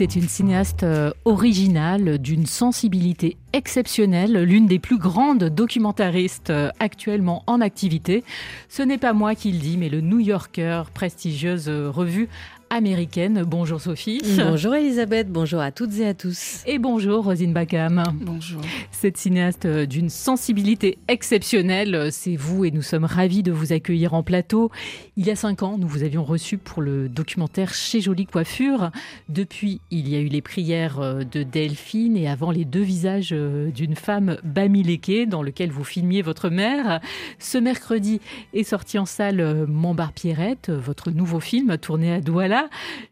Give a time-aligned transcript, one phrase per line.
[0.00, 7.44] C'est une cinéaste euh, originale, d'une sensibilité exceptionnelle, l'une des plus grandes documentaristes euh, actuellement
[7.46, 8.24] en activité.
[8.70, 12.30] Ce n'est pas moi qui le dis, mais le New Yorker, prestigieuse revue
[12.70, 13.42] américaine.
[13.46, 14.22] Bonjour Sophie.
[14.38, 16.62] Bonjour Elisabeth, bonjour à toutes et à tous.
[16.66, 18.04] Et bonjour Rosine Bacam.
[18.20, 18.60] Bonjour.
[18.92, 23.72] Cette cinéaste euh, d'une sensibilité exceptionnelle, euh, c'est vous et nous sommes ravis de vous
[23.72, 24.70] accueillir en plateau.
[25.16, 28.90] Il y a cinq ans, nous vous avions reçu pour le documentaire Chez Jolie Coiffure.
[29.28, 33.30] Depuis, il y a eu les prières euh, de Delphine et avant les deux visages
[33.30, 37.00] d'une femme bamileke dans lequel vous filmiez votre mère.
[37.40, 38.20] Ce mercredi
[38.54, 42.59] est sorti en salle Montbar Pierrette, votre nouveau film tourné à Douala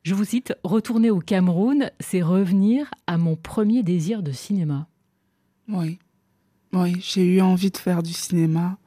[0.02, 4.86] je vous cite, retourner au Cameroun, c'est revenir à mon premier désir de cinéma.
[5.68, 5.98] Oui,
[6.72, 8.78] oui, j'ai eu envie de faire du cinéma,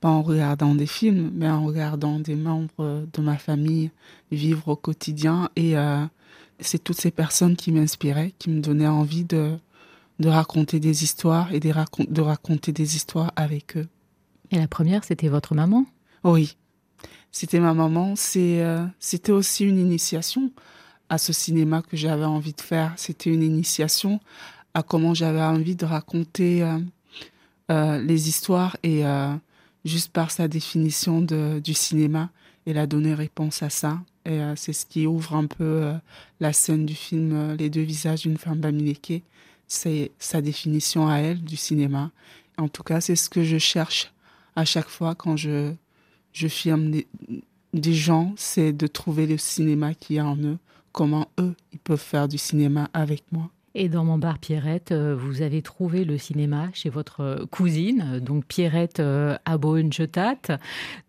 [0.00, 3.90] pas en regardant des films, mais en regardant des membres de ma famille
[4.32, 5.50] vivre au quotidien.
[5.56, 6.04] Et euh,
[6.58, 9.58] c'est toutes ces personnes qui m'inspiraient, qui me donnaient envie de,
[10.18, 11.72] de raconter des histoires et de,
[12.08, 13.88] de raconter des histoires avec eux.
[14.50, 15.84] Et la première, c'était votre maman?
[16.24, 16.56] Oui,
[17.32, 18.14] c'était ma maman.
[18.36, 20.50] Euh, c'était aussi une initiation
[21.08, 22.92] à ce cinéma que j'avais envie de faire.
[22.96, 24.20] C'était une initiation
[24.74, 26.78] à comment j'avais envie de raconter euh,
[27.70, 29.02] euh, les histoires et
[29.84, 32.30] juste par sa définition de, du cinéma,
[32.66, 33.98] elle a donné réponse à ça.
[34.26, 35.92] Et c'est ce qui ouvre un peu
[36.40, 39.22] la scène du film Les deux visages d'une femme bamileke.
[39.66, 42.10] C'est sa définition à elle du cinéma.
[42.58, 44.12] En tout cas, c'est ce que je cherche
[44.56, 45.72] à chaque fois quand je
[46.32, 47.02] je filme
[47.72, 50.58] des, gens, c'est de trouver le cinéma qu'il y a en eux,
[50.92, 53.50] comment eux, ils peuvent faire du cinéma avec moi.
[53.76, 58.18] Et dans mon bar Pierrette, euh, vous avez trouvé le cinéma chez votre euh, cousine,
[58.18, 60.58] donc Pierrette euh, Aboenjetat.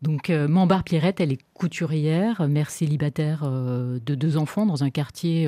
[0.04, 5.48] Donc mon bar Pierrette, elle est couturière, mère célibataire de deux enfants dans un quartier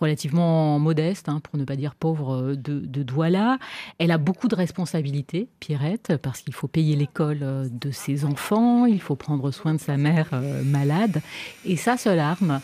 [0.00, 3.58] relativement modeste, hein, pour ne pas dire pauvre, de, de, Douala.
[3.98, 9.00] Elle a beaucoup de responsabilités, Pierrette, parce qu'il faut payer l'école de ses enfants, il
[9.00, 10.30] faut prendre soin de sa mère
[10.64, 11.20] malade.
[11.64, 12.60] Et sa seule arme,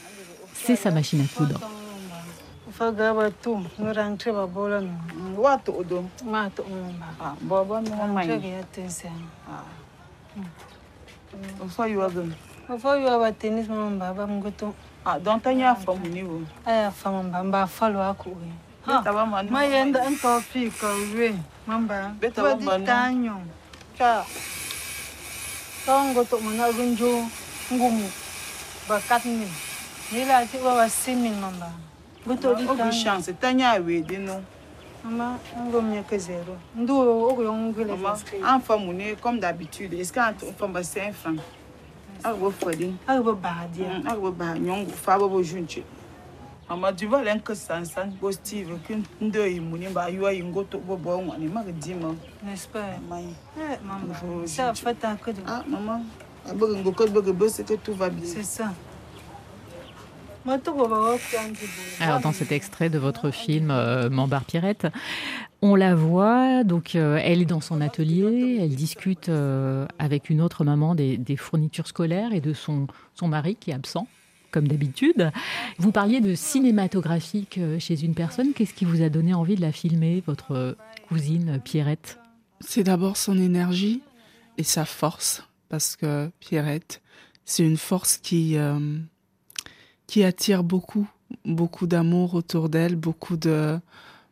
[0.55, 1.61] c'est sa machine à coudre.
[2.77, 4.93] Fagaba tu ngurang tre ba bola no
[5.41, 6.63] wa to do ma to
[7.01, 9.09] ba ah bo no mai tre ya tense
[9.49, 9.65] ah.
[11.61, 12.31] O fa yu agan
[12.69, 14.77] o fa yu aba tenis ma ba ba ngoto
[15.09, 18.37] ah don tanya fa mu ni wo aya fa ma ba ba fa lo aku
[18.85, 19.01] ha
[19.49, 21.33] ma yenda an to fi ka we
[21.65, 23.41] mamba beta ba tanyo
[23.97, 24.21] cha.
[25.87, 27.31] Tongo to mana gunjo
[27.71, 28.11] ngumu.
[28.89, 29.47] Bakat ni.
[30.11, 31.71] Ti wa simin mamba.
[31.71, 31.86] ogu
[32.93, 34.43] chance tanya awede no
[35.05, 36.57] Maman, on va que zéro.
[36.75, 38.91] Nous, on va les En femme,
[39.23, 39.95] comme d'habitude.
[39.95, 40.13] Est-ce
[40.83, 41.37] c'est un franc?
[42.25, 42.95] Arbo fodi.
[43.07, 44.01] Arbo badia.
[44.05, 45.83] Arbo ba nyongo fa bo junche.
[46.69, 50.79] Mama du va len que san san positive que ndo imuni ba yo ingo to
[50.79, 52.15] bo bo ngani ma dima.
[52.43, 52.99] N'est-ce pas?
[53.09, 53.25] Mai.
[53.57, 54.47] Eh maman.
[54.47, 55.41] Ça fait un que de.
[55.47, 56.03] Ah maman.
[56.49, 58.27] Abo ngo ko bo bo c'est que tout va bien.
[58.27, 58.73] C'est ça.
[62.01, 64.87] Alors dans cet extrait de votre film euh, Mambar Pierrette,
[65.63, 70.41] on la voit, donc euh, elle est dans son atelier, elle discute euh, avec une
[70.41, 74.07] autre maman des, fournitures scolaires et de son, son mari qui est absent
[74.53, 75.33] comme d'habitude.
[75.79, 78.53] Vous parliez de cinématographique euh, chez une personne.
[78.55, 80.77] Qu'est-ce qui vous a donné envie de la filmer, votre
[81.09, 82.19] cousine Pierrette?
[82.61, 84.03] C'est d'abord son énergie
[84.59, 87.03] et sa force, parce que Pierrette,
[87.45, 88.57] c'est une force qui
[90.07, 91.09] qui attire beaucoup,
[91.45, 93.79] beaucoup d'amour autour d'elle, beaucoup de,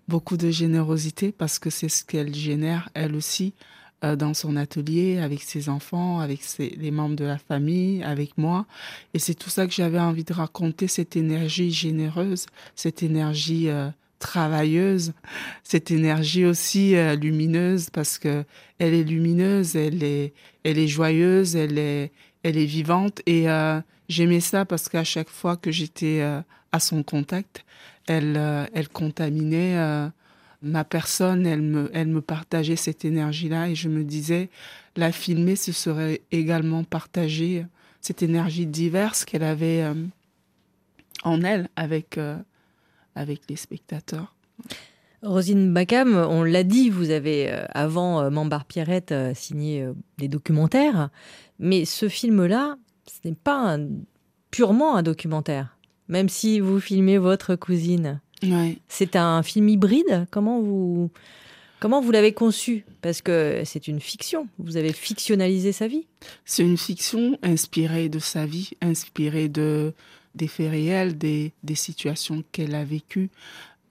[0.08, 3.54] beaucoup de générosité parce que c'est ce qu'elle génère elle aussi
[4.04, 8.66] euh, dans son atelier avec ses enfants, avec les membres de la famille, avec moi.
[9.14, 13.88] Et c'est tout ça que j'avais envie de raconter, cette énergie généreuse, cette énergie euh,
[14.18, 15.12] travailleuse,
[15.62, 18.44] cette énergie aussi euh, lumineuse parce que
[18.78, 20.34] elle est lumineuse, elle est,
[20.64, 22.10] elle est joyeuse, elle est,
[22.44, 26.78] elle est vivante et euh, j'aimais ça parce qu'à chaque fois que j'étais euh, à
[26.78, 27.64] son contact,
[28.06, 30.10] elle, euh, elle contaminait
[30.62, 34.50] ma personne, elle me, elle me partageait cette énergie-là et je me disais,
[34.96, 37.66] la filmer, ce serait également partager
[38.00, 39.84] cette énergie diverse qu'elle avait
[41.22, 42.18] en elle avec,
[43.14, 44.34] avec les spectateurs.
[45.22, 49.86] Rosine Bacam, on l'a dit, vous avez, avant Mambar Pierrette, signé
[50.18, 51.10] des documentaires,
[51.58, 53.78] mais ce film-là, ce n'est pas
[54.50, 55.76] purement un documentaire,
[56.08, 58.20] même si vous filmez votre cousine.
[58.88, 60.26] C'est un film hybride?
[60.30, 61.10] Comment vous,
[61.80, 62.84] comment vous l'avez conçu?
[63.00, 64.48] Parce que c'est une fiction.
[64.58, 66.06] Vous avez fictionnalisé sa vie.
[66.44, 69.94] C'est une fiction inspirée de sa vie, inspirée de
[70.34, 73.30] des faits réels, des, des situations qu'elle a vécues.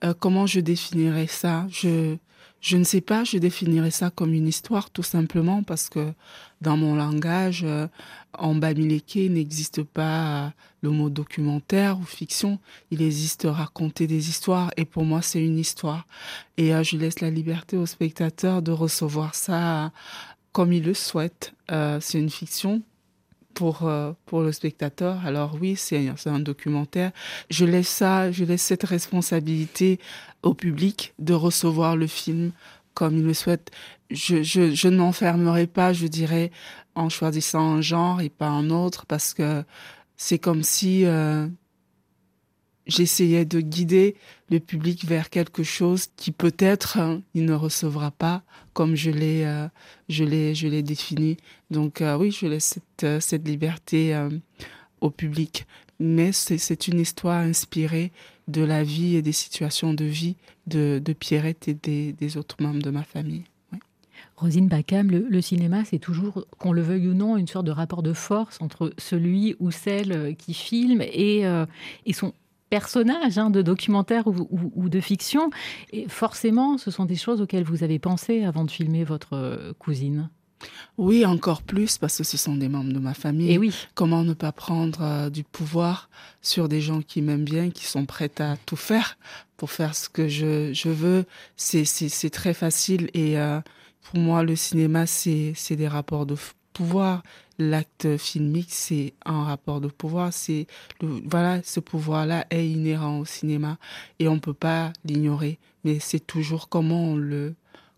[0.04, 1.66] Euh, comment je définirais ça?
[1.70, 2.16] Je
[2.60, 6.12] je ne sais pas, je définirais ça comme une histoire tout simplement parce que
[6.64, 7.86] dans mon langage, euh,
[8.32, 10.48] en bamileke n'existe pas euh,
[10.80, 12.58] le mot documentaire ou fiction.
[12.90, 16.06] Il existe raconter des histoires et pour moi c'est une histoire.
[16.56, 19.92] Et euh, je laisse la liberté aux spectateurs de recevoir ça
[20.52, 21.52] comme ils le souhaitent.
[21.68, 22.82] c'est une fiction,
[23.54, 23.90] pour,
[24.26, 25.24] pour le spectateur.
[25.26, 27.10] Alors oui, c'est un documentaire.
[27.50, 29.98] Je laisse ça, je laisse cette responsabilité
[30.44, 32.52] au public de recevoir le film
[32.94, 33.70] comme il le souhaite.
[34.14, 36.50] Je, je, ne m'enfermerai pas, je dirais,
[36.94, 39.64] en choisissant un genre et pas un autre, parce que
[40.16, 41.48] c'est comme si euh,
[42.86, 44.16] j'essayais de guider
[44.50, 49.44] le public vers quelque chose qui peut-être hein, il ne recevra pas comme je l'ai
[49.44, 49.66] euh,
[50.08, 51.36] je l'ai je l'ai défini.
[51.70, 54.16] Donc euh, oui, je laisse cette liberté
[55.00, 55.66] au public,
[55.98, 58.12] mais c'est une histoire inspirée
[58.48, 62.90] de la vie et des situations de vie de, Pierrette et des, autres membres de
[62.90, 63.44] ma famille.
[64.36, 68.02] Rosine Bacam, le, cinéma, c'est toujours, qu'on le veuille ou non, une sorte de rapport
[68.02, 71.66] de force entre celui ou celle qui filme et, euh,
[72.04, 72.32] et son
[72.68, 75.50] personnage hein, de documentaire ou, de fiction.
[75.92, 79.72] Et forcément, ce sont des choses auxquelles vous avez pensé avant de filmer votre euh,
[79.78, 80.28] cousine.
[80.98, 83.52] Oui, encore plus parce que ce sont des membres de ma famille.
[83.52, 83.72] Et oui.
[83.94, 86.08] Comment ne pas prendre euh, du pouvoir
[86.42, 89.18] sur des gens qui m'aiment bien, qui sont prêts à tout faire
[89.56, 91.26] pour faire ce que je, je veux?
[91.56, 93.60] C'est c'est très facile et euh,
[94.04, 96.36] pour moi le cinéma c'est des rapports de
[96.72, 97.22] pouvoir.
[97.58, 100.32] L'acte filmique c'est un rapport de pouvoir.
[100.32, 100.66] C'est
[101.00, 103.78] voilà ce pouvoir là est inhérent au cinéma
[104.18, 105.58] et on peut pas l'ignorer.
[105.84, 107.54] Mais c'est toujours comment on le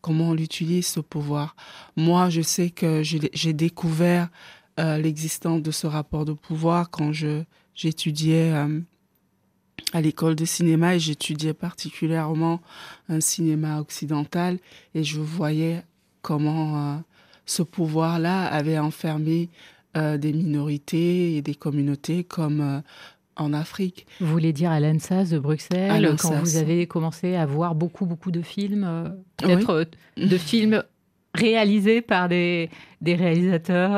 [0.06, 1.56] comment on utilise ce pouvoir.
[1.96, 4.28] Moi, je sais que j'ai découvert
[4.78, 7.42] euh, l'existence de ce rapport de pouvoir quand je
[7.74, 8.80] j'étudiais euh,
[9.92, 12.60] à l'école de cinéma et j'étudiais particulièrement
[13.08, 14.58] un cinéma occidental
[14.94, 15.82] et je voyais
[16.26, 16.96] comment euh,
[17.46, 19.48] ce pouvoir-là avait enfermé
[19.94, 22.82] des minorités et des communautés comme
[23.36, 24.06] en Afrique.
[24.20, 28.30] Vous voulez dire à l'ENSAS de Bruxelles, quand vous avez commencé à voir beaucoup, beaucoup
[28.30, 29.84] de films, euh, peut-être euh,
[30.16, 30.82] de films
[31.34, 32.70] réalisés par des,
[33.00, 33.92] des réalisateurs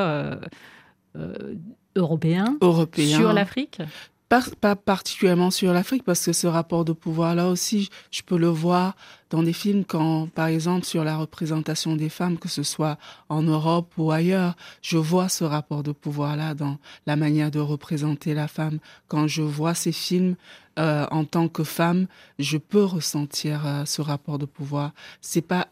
[1.17, 1.55] euh,
[1.95, 3.19] européens, européens.
[3.19, 3.81] sur l'Afrique?
[4.29, 8.95] Pas, particulièrement sur l'Afrique, parce que ce rapport de pouvoir-là aussi, je peux le voir
[9.31, 12.99] dans des films quand, par exemple, sur la représentation des femmes, que ce soit
[13.29, 18.35] en Europe ou ailleurs, je vois ce rapport de pouvoir-là dans la manière de représenter
[18.35, 18.79] la femme.
[19.09, 20.37] Quand je vois ces films
[20.79, 22.07] euh, en tant que femme,
[22.39, 24.93] je peux ressentir euh, ce rapport de pouvoir.
[25.21, 25.69] C'est pas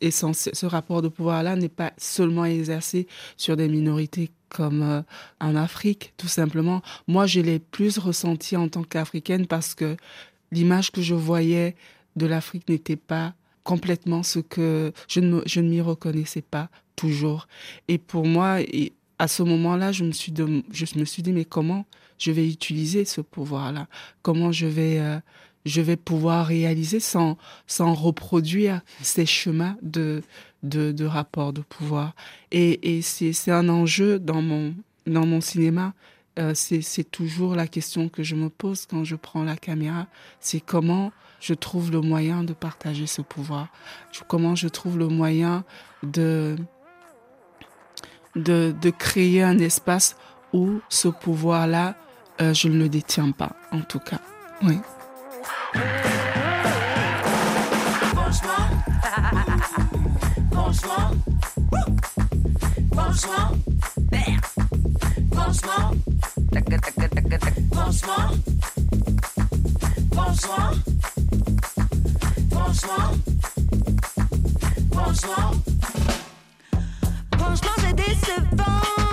[0.00, 0.54] essentiel.
[0.54, 3.06] Ce rapport de pouvoir-là n'est pas seulement exercé
[3.36, 5.02] sur des minorités comme euh,
[5.40, 6.82] en Afrique, tout simplement.
[7.06, 9.96] Moi, je l'ai plus ressenti en tant qu'Africaine parce que
[10.52, 11.76] l'image que je voyais
[12.16, 17.46] de l'Afrique n'était pas complètement ce que je ne, m'y reconnaissais pas toujours.
[17.88, 21.44] Et pour moi, et à ce moment-là, je me suis je me suis dit mais
[21.44, 21.86] comment
[22.18, 23.86] je vais utiliser ce pouvoir-là?
[24.22, 25.18] Comment je vais euh,
[25.66, 30.22] je vais pouvoir réaliser sans sans reproduire ces chemins de
[30.62, 32.14] de, de rapport de pouvoir.
[32.50, 34.74] Et, et c'est un enjeu dans mon,
[35.06, 35.94] dans mon cinéma.
[36.38, 40.06] Euh, c'est toujours la question que je me pose quand je prends la caméra.
[40.38, 43.68] C'est comment je trouve le moyen de partager ce pouvoir.
[44.28, 45.64] Comment je trouve le moyen
[46.02, 46.56] de,
[48.36, 50.16] de, de créer un espace
[50.52, 51.96] où ce pouvoir-là,
[52.40, 54.20] euh, je ne le détiens pas, en tout cas.
[54.62, 54.78] Oui.
[63.10, 63.50] Franchement,
[65.32, 65.90] franchement,
[67.72, 68.30] franchement,
[70.12, 70.70] franchement,
[72.50, 73.10] franchement,
[74.92, 75.50] franchement,
[77.36, 79.09] franchement, c'est décevant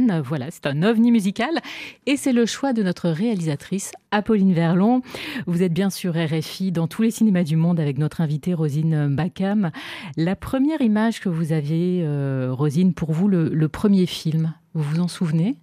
[0.00, 1.60] Voilà, c'est un ovni musical
[2.06, 5.02] et c'est le choix de notre réalisatrice Apolline Verlon.
[5.46, 9.14] Vous êtes bien sur RFI dans tous les cinémas du monde avec notre invitée Rosine
[9.14, 9.70] Bacam.
[10.16, 15.00] La première image que vous aviez, euh, Rosine, pour vous, le, premier film, vous vous
[15.00, 15.56] en souvenez?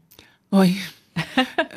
[0.51, 0.77] Oui.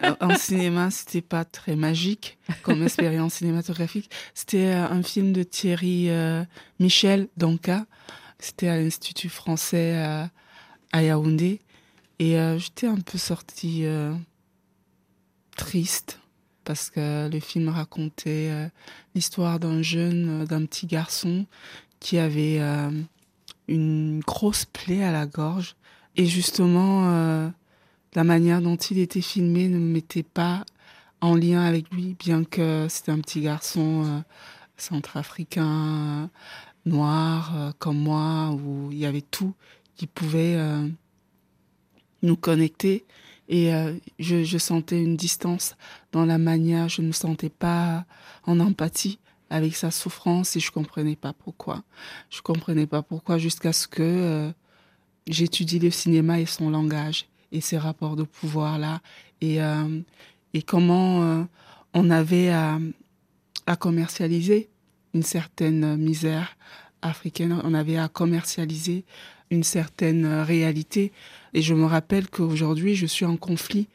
[0.04, 4.11] Euh, en cinéma, c'était pas très magique comme expérience cinématographique.
[4.32, 6.08] C'était euh, un film de Thierry
[6.78, 7.84] Michel Donka.
[8.38, 10.28] C'était à l'Institut français
[10.92, 11.61] à Yaoundé.
[12.18, 14.14] Et euh, j'étais un peu sortie euh,
[15.56, 16.21] triste
[16.64, 18.68] parce que le film racontait euh,
[19.14, 21.47] l'histoire d'un jeune, d'un petit garçon
[22.00, 22.61] qui avait
[23.66, 25.75] une grosse plaie à la gorge.
[26.16, 27.50] Et justement,
[28.14, 30.66] la manière dont il était filmé ne me mettait pas
[31.23, 34.23] en lien avec lui, bien que c'était un petit garçon
[34.76, 36.28] centrafricain,
[36.85, 39.54] noir, comme moi, où il y avait tout
[39.97, 40.59] qui pouvait
[42.25, 43.04] nous connecter.
[43.49, 45.76] Et euh, je, sentais une distance
[46.12, 48.04] dans la manière, je ne me sentais pas
[48.45, 49.19] en empathie
[49.50, 51.85] avec sa souffrance et je comprenais pas pourquoi.
[52.31, 54.50] Je comprenais pas pourquoi jusqu'à ce que euh,
[55.26, 59.00] j'étudie le cinéma et son langage et ses rapports de pouvoir là
[59.40, 59.59] et,
[60.54, 61.47] et comment
[61.93, 64.71] on avait à commercialiser
[65.12, 66.57] une certaine misère
[67.02, 69.04] africaine, on avait à commercialiser
[69.54, 71.12] une certaine euh, réalité.
[71.54, 73.88] Et je me rappelle qu'aujourd'hui, je suis en conflit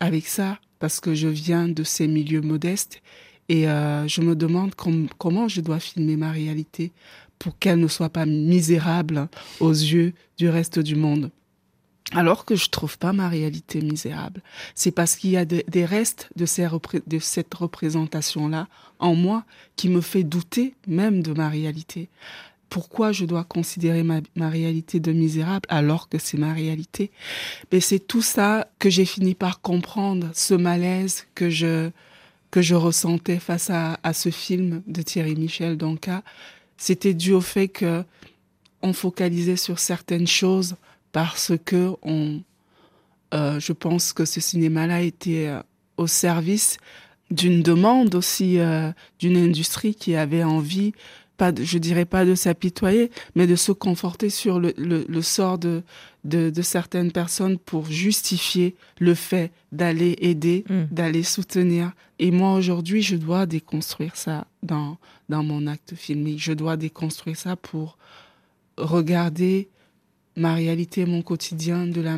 [0.00, 3.02] avec ça parce que je viens de ces milieux modestes
[3.48, 6.92] et euh, je me demande comment je dois filmer ma réalité
[7.38, 9.28] pour qu'elle ne soit pas misérable
[9.60, 11.30] aux yeux du reste du monde.
[12.12, 14.42] Alors que je trouve pas ma réalité misérable.
[14.74, 18.66] C'est parce qu'il y a des restes de, cette représentation-là
[18.98, 19.44] en moi
[19.76, 22.08] qui me fait douter même de ma réalité
[22.68, 27.10] pourquoi je dois considérer ma, réalité de misérable alors que c'est ma réalité
[27.72, 31.90] Mais c'est tout ça que j'ai fini par comprendre, ce malaise que je
[32.50, 36.22] que je ressentais face à, ce film de Thierry Michel Donca.
[36.78, 38.02] C'était dû au fait que
[38.80, 40.76] on focalisait sur certaines choses
[41.12, 42.40] parce que on,
[43.34, 45.60] euh, je pense que ce cinéma-là était euh,
[45.98, 46.78] au service
[47.30, 50.92] d'une demande aussi euh, d'une industrie qui avait envie
[51.38, 55.82] pas, je dirais pas de s'apitoyer, mais de se conforter sur le, le, sort de,
[56.24, 60.84] de, de, certaines personnes pour justifier le fait d'aller aider, mm.
[60.90, 61.92] d'aller soutenir.
[62.18, 66.42] Et moi, aujourd'hui, je dois déconstruire ça dans, dans mon acte filmique.
[66.42, 67.96] Je dois déconstruire ça pour
[68.76, 69.68] regarder
[70.36, 72.16] ma réalité, mon quotidien de la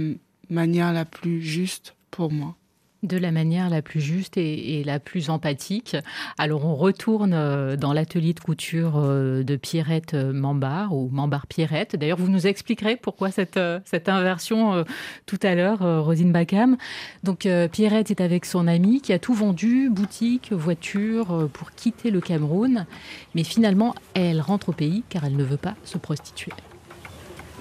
[0.49, 2.57] manière la plus juste pour moi
[3.03, 5.97] de la manière la plus juste et, la plus empathique.
[6.39, 11.47] Alors on retourne euh, dans l'atelier de couture euh, de Pierrette euh, Mambard ou Mambard
[11.47, 11.97] Pierrette.
[11.97, 14.85] D'ailleurs, vous nous expliquerez pourquoi cette, cette inversion
[15.27, 16.77] tout à l'heure, Rosine Bacam.
[17.23, 22.21] Donc Pierrette est avec son amie qui a tout vendu, boutique, voiture, pour quitter le
[22.21, 22.87] Cameroun.
[23.35, 26.53] Mais finalement, elle rentre au pays car elle ne veut pas se prostituer.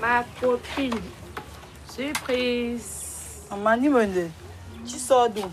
[0.02, 0.94] Ma copine,
[1.90, 3.10] surprise.
[4.90, 5.44] Tu sors d'où?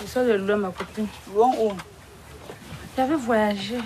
[0.00, 1.08] Je sors de loin, ma copine.
[1.34, 1.72] Loin où?
[2.96, 3.78] J'avais voyagé.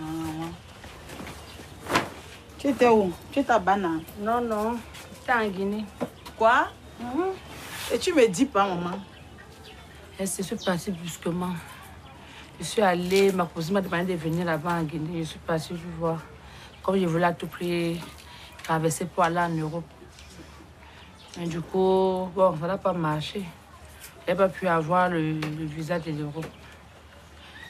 [0.00, 1.94] Ah.
[2.58, 3.12] Tu étais où?
[3.30, 4.76] Tu étais à Banane Non, non.
[5.14, 5.84] J'étais en Guinée.
[6.36, 6.66] Quoi?
[6.98, 7.26] Mhm.
[7.92, 8.98] Et tu me dis pas, maman
[10.18, 11.54] Elle se suis partie brusquement.
[12.58, 15.20] Je suis allée, ma cousine m'a demandé de venir là-bas en Guinée.
[15.20, 16.18] Je suis partie, je voir.
[16.82, 18.00] Comme je voulais à tout prix
[18.64, 19.84] traverser pour aller en Europe.
[21.40, 23.44] Et du coup, bon, ça n'a pas marché.
[24.26, 26.46] Elle n'a pas pu avoir le, visa de l'Europe.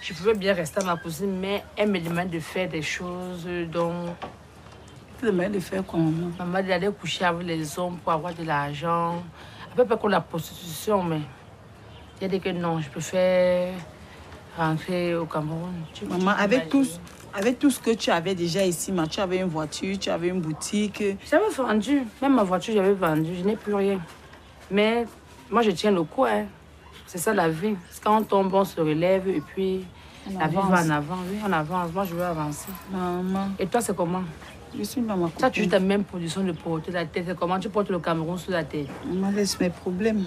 [0.02, 3.47] Je pouvais bien rester à ma cousine, mais elle me demande de faire des choses
[3.71, 4.14] dont...
[5.23, 6.00] Elle demande de faire quoi
[6.38, 6.62] Maman?
[6.62, 9.23] d'aller coucher avec les hommes pour avoir de l'argent.
[9.71, 11.21] À peu près comme la prostitution, mais...
[12.21, 13.73] Elle a dit que non, je préfère
[14.57, 15.73] rentrer au Cameroun.
[16.09, 16.87] Maman, avec tout,
[17.33, 20.40] avec tout ce que tu avais déjà ici, tu avais une voiture, tu avais une
[20.40, 21.02] boutique.
[21.30, 22.02] J'avais vendu.
[22.21, 23.37] Même ma voiture, j'avais vendu.
[23.38, 24.00] Je n'ai plus rien.
[24.71, 25.07] Mais
[25.50, 26.25] moi, je tiens le coup.
[26.25, 26.47] Hein.
[27.07, 27.75] C'est ça la vie.
[28.02, 29.85] Quand on tombe, on se relève et puis
[30.38, 31.19] la vie va en avant.
[31.28, 31.92] Oui, en avance.
[31.92, 32.69] Moi, je veux avancer.
[32.92, 33.49] Maman.
[33.59, 34.23] Et toi, c'est comment?
[34.78, 35.30] Je suis maman.
[35.37, 37.25] Ça, tu joues ta même position de porter la tête.
[37.26, 37.59] C'est comment?
[37.59, 40.25] Tu portes le Cameroun sous la tête Maman, laisse mes problèmes.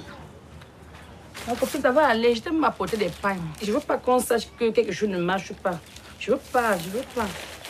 [1.48, 2.36] Ma copine, ça va aller.
[2.36, 3.38] Je t'aime m'apporter des pains.
[3.62, 5.80] Je veux pas qu'on sache que quelque chose ne marche pas.
[6.20, 7.28] Je veux pas, je veux pas.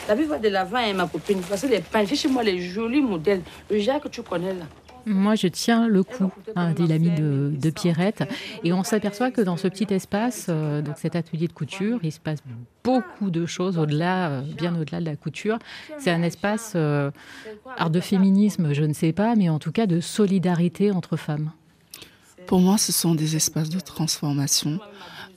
[0.08, 1.40] La vie va de l'avant, hein, ma copine.
[1.48, 3.42] Parce que les pains, chez moi les jolis modèles.
[3.70, 4.64] Le genre que tu connais là.
[5.06, 8.24] Moi, je tiens le coup, hein, dit l'ami de, de, Pierrette.
[8.62, 12.12] Et on s'aperçoit que dans ce petit espace, euh, donc cet atelier de couture, il
[12.12, 12.38] se passe
[12.82, 15.58] beaucoup de choses au-delà, euh, bien au-delà de la couture.
[15.98, 17.10] C'est un espace euh,
[17.76, 21.50] art de féminisme, je ne sais pas, mais en tout cas de solidarité entre femmes.
[22.46, 24.78] Pour moi, ce sont des espaces de transformation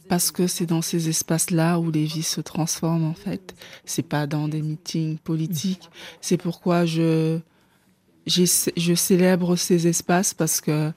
[0.09, 3.55] parce que c'est dans ces espaces-là où les vies se transforment en fait.
[3.85, 5.89] C'est pas dans des meetings politiques.
[6.21, 7.39] C'est pourquoi je
[8.27, 10.91] je célèbre ces espaces parce que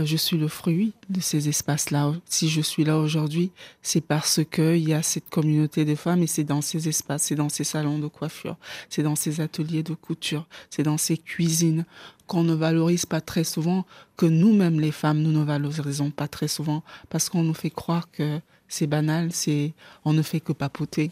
[0.00, 2.12] euh, je suis le fruit de ces espaces-là.
[2.24, 3.50] Si je suis là aujourd'hui,
[3.82, 7.34] c'est parce qu'il y a cette communauté de femmes et c'est dans ces espaces, c'est
[7.34, 8.56] dans ces salons de coiffure,
[8.88, 11.84] c'est dans ces ateliers de couture, c'est dans ces cuisines
[12.26, 13.86] qu'on ne valorise pas très souvent,
[14.16, 18.10] que nous-mêmes les femmes, nous ne valorisons pas très souvent parce qu'on nous fait croire
[18.10, 19.72] que c'est banal, c'est
[20.04, 21.10] on ne fait que papoter.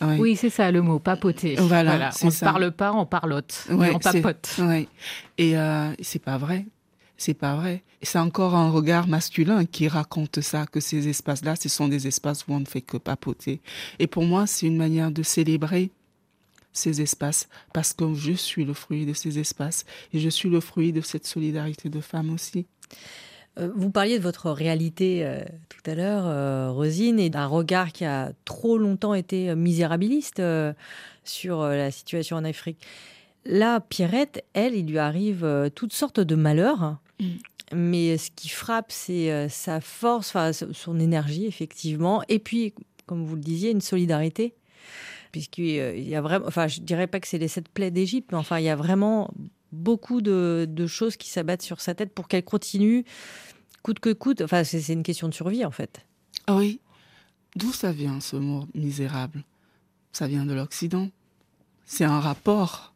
[0.00, 1.56] Oui, c'est ça le mot, papoter.
[1.56, 4.60] Voilà, on ne parle pas, on parlote, on papote.
[5.38, 6.66] Et euh, c'est pas vrai.
[7.16, 7.82] C'est pas vrai.
[8.02, 12.46] C'est encore un regard masculin qui raconte ça, que ces espaces-là, ce sont des espaces
[12.46, 13.60] où on ne fait que papoter.
[13.98, 15.90] Et pour moi, c'est une manière de célébrer
[16.72, 20.60] ces espaces parce que je suis le fruit de ces espaces et je suis le
[20.60, 22.66] fruit de cette solidarité de femmes aussi.
[23.58, 27.92] Euh, vous parliez de votre réalité euh, tout à l'heure, euh, Rosine, et d'un regard
[27.92, 30.42] qui a trop longtemps été misérabiliste
[31.24, 32.78] sur la situation en Afrique.
[33.44, 36.96] Là, Pierrette, elle, il lui arrive toutes sortes de malheurs.
[37.20, 37.26] Mm.
[37.72, 40.36] Mais ce qui frappe, c'est sa force,
[40.72, 42.22] son énergie, effectivement.
[42.28, 42.74] Et puis,
[43.06, 44.54] comme vous le disiez, une solidarité.
[45.32, 48.38] Puisqu'il y a vraiment, enfin, je dirais pas que c'est les sept plaies d'Égypte, mais
[48.38, 49.30] enfin, il y a vraiment
[49.74, 53.04] beaucoup de, choses qui s'abattent sur sa tête pour qu'elle continue
[53.84, 54.40] coûte que coûte.
[54.40, 56.04] Enfin, c'est une question de survie en fait.
[56.48, 56.80] Ah oui.
[57.54, 59.44] D'où ça vient ce mot misérable
[60.10, 61.08] Ça vient de l'Occident.
[61.84, 62.94] C'est un rapport.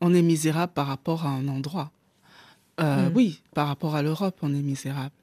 [0.00, 1.92] On est misérable par rapport à un endroit.
[2.80, 3.12] Euh, mm.
[3.14, 5.14] Oui, par rapport à l'Europe, on est misérable.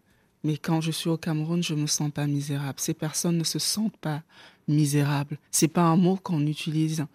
[0.43, 2.79] Mais quand je suis au Cameroun, je me sens pas misérable.
[2.79, 4.21] Ces personnes ne se sentent pas
[4.67, 5.39] misérables.
[5.51, 7.05] C'est pas un mot qu'on utilise.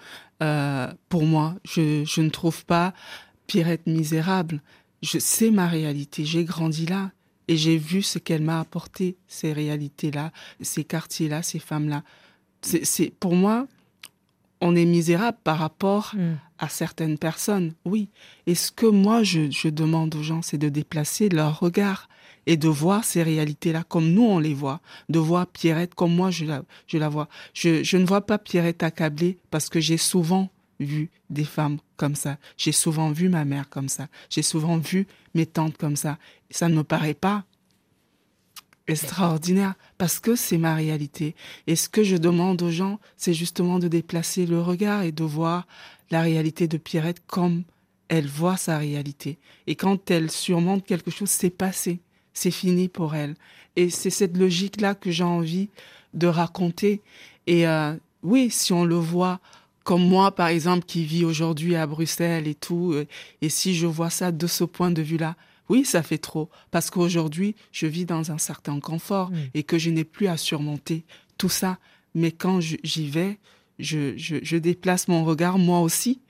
[0.42, 2.92] Euh, pour moi, je, je ne trouve pas
[3.46, 4.60] Pierrette misérable.
[5.02, 6.24] Je sais ma réalité.
[6.24, 7.12] J'ai grandi là
[7.50, 12.04] et j'ai vu ce qu'elle m'a apporté, ces réalités-là, ces quartiers-là, ces femmes-là.
[12.62, 13.66] C'est pour moi,
[14.60, 16.34] on est misérable par rapport mm.
[16.60, 18.08] à certaines personnes, oui.
[18.46, 22.08] Et ce que moi je, je demande aux gens, c'est de déplacer leur regard
[22.46, 26.30] et de voir ces réalités-là comme nous on les voit, de voir Pierrette comme moi
[26.30, 27.28] je la, je la vois.
[27.52, 32.16] Je, je ne vois pas Pierrette accablée parce que j'ai souvent vu des femmes comme
[32.16, 32.38] ça.
[32.56, 34.08] J'ai souvent vu ma mère comme ça.
[34.30, 36.18] J'ai souvent vu mes tantes comme ça.
[36.50, 37.44] Ça ne me paraît pas
[38.88, 41.36] extraordinaire parce que c'est ma réalité.
[41.66, 45.24] Et ce que je demande aux gens, c'est justement de déplacer le regard et de
[45.24, 45.66] voir
[46.10, 47.62] la réalité de Pierrette comme
[48.08, 49.38] elle voit sa réalité.
[49.68, 52.00] Et quand elle surmonte quelque chose, c'est passé.
[52.32, 53.36] C'est fini pour elle.
[53.76, 55.68] Et c'est cette logique-là que j'ai envie
[56.14, 57.02] de raconter.
[57.46, 59.40] Et euh, oui, si on le voit
[59.84, 63.06] comme moi, par exemple, qui vis aujourd'hui à Bruxelles et tout, euh,
[63.40, 65.36] et si je vois ça de ce point de vue-là,
[65.68, 69.90] oui, ça fait trop, parce qu'aujourd'hui, je vis dans un certain confort et que je
[69.90, 71.04] n'ai plus à surmonter
[71.38, 71.78] tout ça.
[72.12, 73.38] Mais quand j'y vais,
[73.78, 76.20] je, je, déplace mon regard, moi aussi,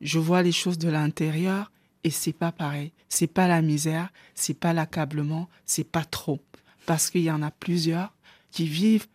[0.00, 1.70] je vois les choses de l'intérieur
[2.02, 2.90] et c'est pas pareil.
[3.08, 6.40] C'est pas la misère, c'est pas l'accablement, c'est pas trop.
[6.84, 8.12] Parce qu'il y en a plusieurs
[8.50, 9.06] qui vivent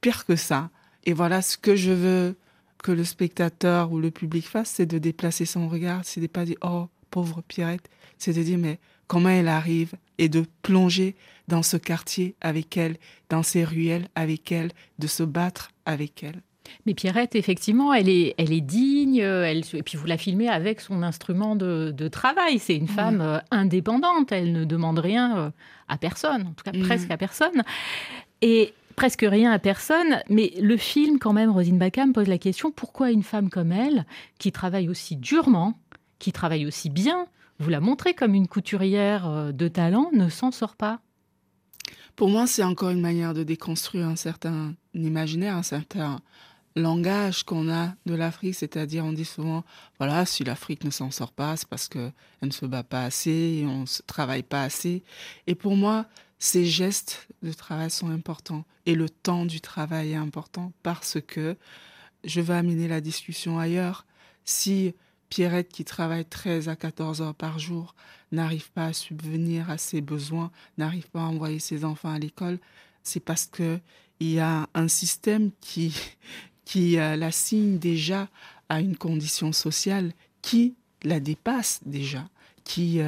[0.00, 0.70] pire que ça.
[1.04, 2.36] Et voilà ce que je veux
[2.82, 6.44] que le spectateur ou le public fasse, c'est de déplacer son regard, c'est de pas
[6.44, 11.14] dire oh pauvre Pierrette, c'est de dire mais comment elle arrive et de plonger
[11.48, 12.96] dans ce quartier avec elle,
[13.28, 16.42] dans ces ruelles avec elle, de se battre avec elle.
[16.84, 20.80] Mais Pierrette, effectivement, elle est, elle est digne, elle, et puis vous la filmez avec
[20.80, 22.58] son instrument de, travail.
[22.58, 25.50] C'est une femme euh, indépendante, elle ne demande rien euh,
[25.88, 27.62] à personne, en tout cas presque à personne.
[28.42, 32.72] Et presque rien à personne, mais le film, quand même, Rosine Bacam pose la question
[32.72, 34.06] pourquoi une femme comme elle,
[34.38, 35.74] qui travaille aussi durement,
[36.18, 37.26] qui travaille aussi bien,
[37.58, 41.00] vous la montrez comme une couturière euh, de talent, ne s'en sort pas?
[42.16, 46.20] Pour moi, c'est encore une manière de déconstruire un certain imaginaire, un certain
[46.76, 49.64] langage qu'on a de l'Afrique, c'est-à-dire on dit souvent,
[49.98, 52.12] voilà, si l'Afrique ne s'en sort pas, c'est parce qu'elle
[52.42, 55.02] ne se bat pas assez, on ne travaille pas assez.
[55.46, 56.06] Et pour moi,
[56.38, 61.56] ces gestes de travail sont importants et le temps du travail est important parce que
[62.24, 64.04] je vais amener la discussion ailleurs.
[64.44, 64.94] Si
[65.30, 67.94] Pierrette, qui travaille 13 à 14 heures par jour,
[68.32, 72.58] n'arrive pas à subvenir à ses besoins, n'arrive pas à envoyer ses enfants à l'école,
[73.02, 73.80] c'est parce que
[74.18, 75.94] il y a un système qui,
[76.66, 78.28] qui euh, la signe déjà
[78.68, 82.28] à une condition sociale qui la dépasse déjà
[82.66, 83.00] qui,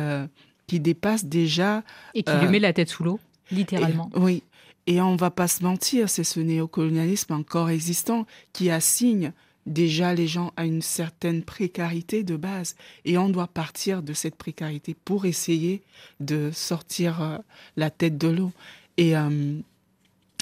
[0.66, 1.82] qui dépasse déjà.
[2.14, 4.10] Et qui lui met la tête sous l'eau, littéralement.
[4.14, 4.42] oui.
[4.86, 9.32] Et on va pas se mentir, c'est ce néocolonialisme encore existant qui assigne
[9.66, 12.74] déjà les gens à une certaine précarité de base.
[13.04, 15.82] Et on doit partir de cette précarité pour essayer
[16.20, 17.40] de sortir
[17.76, 18.52] la tête de l'eau.
[18.96, 19.12] Et,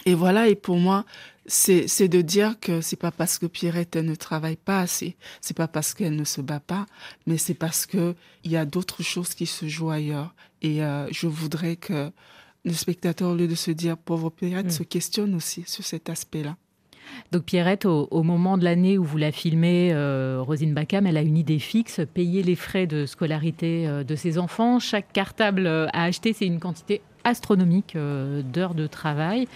[0.04, 1.04] et voilà, et pour moi,
[1.48, 5.56] c'est de dire que c'est pas parce que Pierrette elle ne travaille pas assez, c'est
[5.56, 6.86] pas parce qu'elle ne se bat pas,
[7.26, 10.34] mais c'est parce que il y a d'autres choses qui se jouent ailleurs.
[10.62, 12.10] Et euh, je voudrais que
[12.64, 14.70] le spectateur, au lieu de se dire pauvre Pierrette, mm.
[14.70, 16.56] se questionne aussi sur cet aspect-là.
[17.30, 21.22] Donc Pierrette, au, moment de l'année où vous la filmez, euh, Rosine Bacam, elle a
[21.22, 24.80] une idée fixe, payer les frais de scolarité euh, de ses enfants.
[24.80, 29.48] Chaque cartable à acheter, c'est une quantité astronomique euh, d'heures de travail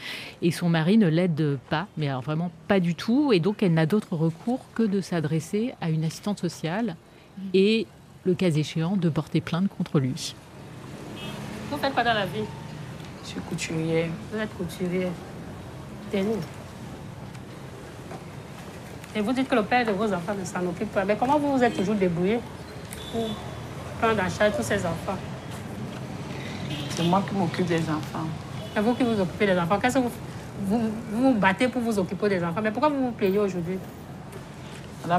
[0.42, 3.32] et son mari ne l'aide pas, mais alors vraiment pas du tout.
[3.32, 6.96] Et donc elle n'a d'autre recours que de s'adresser à une assistante sociale
[7.54, 7.86] et,
[8.24, 10.34] le cas échéant, de porter plainte contre lui.
[11.70, 12.44] Vous faites quoi dans la vie?
[13.22, 14.08] Je suis couturière.
[14.32, 15.12] Vous êtes couturière.
[16.10, 16.36] Tenez.
[19.14, 21.04] Et vous dites que le père de vos enfants ne s'en occupe pas.
[21.04, 22.40] Mais comment vous vous êtes toujours débrouillé
[23.12, 23.28] pour
[24.00, 25.16] prendre en charge tous ces enfants?
[27.00, 28.28] C'est moi qui m'occupe des enfants.
[28.74, 29.78] C'est vous qui vous occupez des enfants.
[29.80, 30.10] Qu'est-ce que vous,
[30.66, 32.60] vous, vous battez pour vous occuper des enfants?
[32.62, 33.78] Mais pourquoi vous vous plaignez aujourd'hui?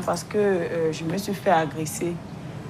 [0.06, 2.14] Parce que euh, je me suis fait agresser.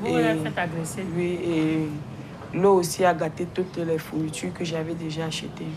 [0.02, 1.06] Vous vous fait agresser?
[1.15, 5.67] Oui, et l'eau aussi a gâté toutes les fournitures que j'avais déjà achetées.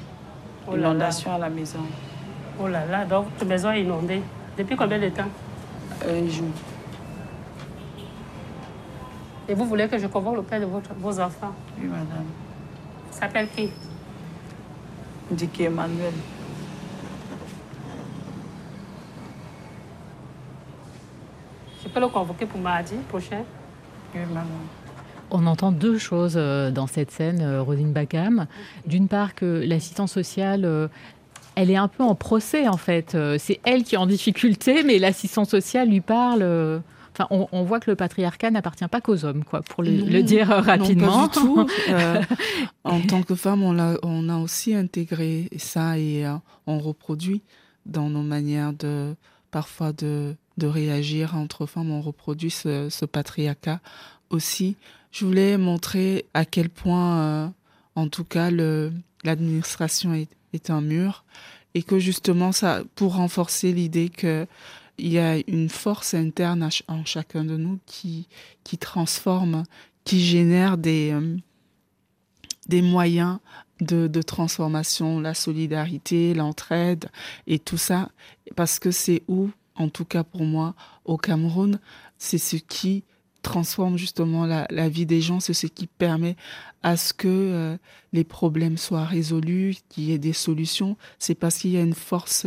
[0.69, 1.81] Oh Inondation à la maison.
[2.59, 4.23] Oh là là, donc votre maison est inondée.
[4.57, 5.29] Depuis combien de temps?
[6.09, 6.47] Un jour.
[9.49, 11.53] Et vous voulez que je convoque le père de votre, vos enfants?
[11.79, 12.25] Oui, madame
[13.15, 13.71] s'appelle qui?
[15.31, 16.13] Dicky Emmanuel.
[21.83, 23.43] Je peux le convoquer pour mardi prochain?
[24.15, 24.49] Oui, maman.
[25.31, 28.47] On entend deux choses euh, dans cette scène, euh, Rosine Bacam.
[28.87, 30.89] D'une part, que l'assistance sociale euh,
[31.57, 33.17] elle est un peu en procès en fait.
[33.39, 36.83] C'est elle qui est en difficulté, mais l'assistance sociale lui parle
[37.17, 41.23] Enfin, on, voit que le patriarcat n'appartient pas qu'aux hommes, quoi, pour le, dire rapidement.
[41.23, 41.67] Non, pas du tout.
[41.91, 42.23] Euh,
[42.85, 46.35] en tant que femme, on a, on a aussi intégré ça et euh,
[46.67, 47.43] on reproduit
[47.87, 49.15] dans nos manières de
[49.53, 51.93] parfois de, de réagir entre femmes.
[51.93, 53.79] On reproduit ce, patriarcat
[54.31, 54.77] aussi.
[55.13, 57.49] Je voulais montrer à quel point, euh,
[57.95, 58.51] en tout cas,
[59.23, 61.25] l'administration est, est un mur
[61.75, 64.47] et que justement ça, pour renforcer l'idée que
[64.99, 68.29] il y a une force interne en chacun de nous qui,
[68.63, 69.65] qui transforme,
[70.05, 71.37] qui génère des, euh,
[72.69, 73.39] des moyens
[73.81, 77.07] de, transformation, la solidarité, l'entraide
[77.47, 78.11] et tout ça,
[78.57, 81.79] parce que c'est où, en tout cas pour moi, au Cameroun,
[82.17, 83.05] c'est ce qui
[83.43, 86.37] transforme justement la, la vie des gens, c'est ce qui permet
[86.83, 87.77] à ce que euh,
[88.13, 90.97] les problèmes soient résolus, qu'il y ait des solutions.
[91.19, 92.47] C'est parce qu'il y a une force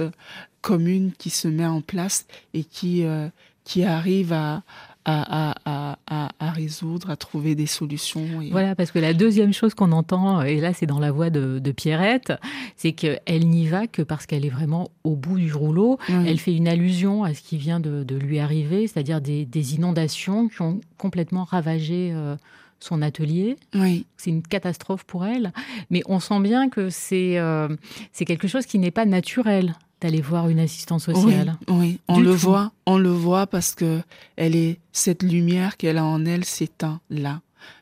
[0.67, 3.29] commune qui se met en place et qui, euh,
[3.63, 4.63] qui arrive à,
[5.05, 8.25] à, à, à, à, résoudre, à trouver des solutions.
[8.51, 11.59] Voilà, parce que la deuxième chose qu'on entend, et là c'est dans la voix de,
[11.59, 12.33] de Pierrette,
[12.75, 15.99] c'est qu'elle n'y va que parce qu'elle est vraiment au bout du rouleau.
[16.09, 19.75] Elle fait une allusion à ce qui vient de, de lui arriver, c'est-à-dire des, des,
[19.75, 22.11] inondations qui ont complètement ravagé.
[22.13, 22.35] Euh,
[22.79, 23.55] son atelier.
[23.73, 24.05] Oui.
[24.17, 25.51] C'est une catastrophe pour elle.
[25.89, 27.69] Mais on sent bien que c'est euh,
[28.11, 31.57] c'est quelque chose qui n'est pas naturel d'aller voir une assistante sociale.
[31.67, 34.01] Oui, on le voit, on le voit parce que
[34.35, 37.41] elle est cette lumière qu'elle a en elle s'éteint là,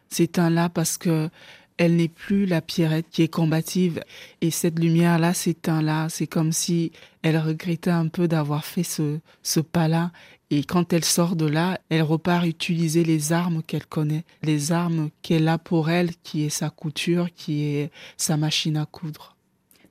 [0.10, 1.30] s'éteint là parce que
[1.78, 4.02] elle n'est plus la Pierrette qui est combative
[4.40, 6.08] et cette lumière là s'éteint là.
[6.10, 10.12] C'est comme si elle regrettait un peu d'avoir fait ce ce pas là
[10.52, 15.10] et quand elle sort de là, elle repart utiliser les armes qu'elle connaît, les armes
[15.22, 19.35] qu'elle a pour elle, qui est sa couture, qui est sa machine à coudre.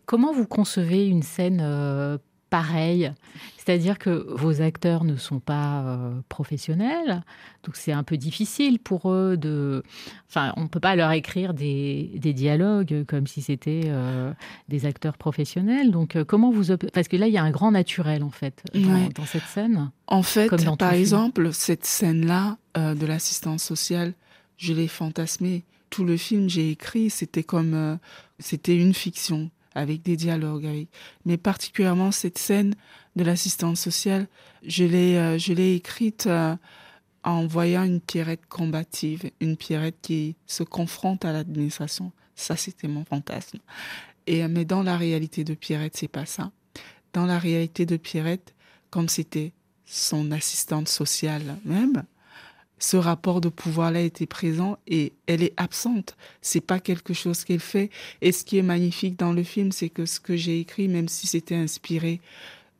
[0.07, 2.19] Comment vous concevez une scène euh,
[2.51, 3.13] pareille?
[3.57, 7.23] C'est-à-dire que vos acteurs ne sont pas euh, professionnels,
[7.65, 9.83] donc c'est un peu difficile pour eux de...
[10.29, 14.35] Enfin, on ne peut pas leur écrire des, dialogues comme si c'était euh,
[14.69, 15.91] des acteurs professionnels.
[15.91, 16.77] Donc comment vous...
[16.93, 19.91] Parce que là, il y a un grand naturel, en fait, dans, cette scène.
[20.07, 24.13] En fait, par exemple, cette scène-là de l'assistance sociale,
[24.59, 25.65] je l'ai fantasmée.
[25.89, 27.99] Tout le film, j'ai écrit, c'était comme...
[28.39, 30.87] c'était une fiction avec des dialogues,
[31.25, 32.75] mais particulièrement cette scène
[33.17, 34.29] de l'assistante sociale,
[34.65, 36.57] je l'ai, euh, je l'ai écrite euh,
[37.23, 42.13] en voyant une Pierrette combative, une Pierrette qui se confronte à l'administration.
[42.35, 43.59] Ça, c'était mon fantasme.
[44.27, 46.51] Et euh, mais dans la réalité de Pierrette, c'est pas ça.
[47.13, 48.55] Dans la réalité de Pierrette,
[48.91, 49.53] comme c'était
[49.87, 52.05] son assistante sociale même,
[52.79, 56.17] ce rapport de pouvoir-là était présent et elle est absente.
[56.43, 57.91] C'est pas quelque chose qu'elle fait.
[58.21, 61.09] Et ce qui est magnifique dans le film, c'est que ce que j'ai écrit, même
[61.09, 62.21] si c'était inspiré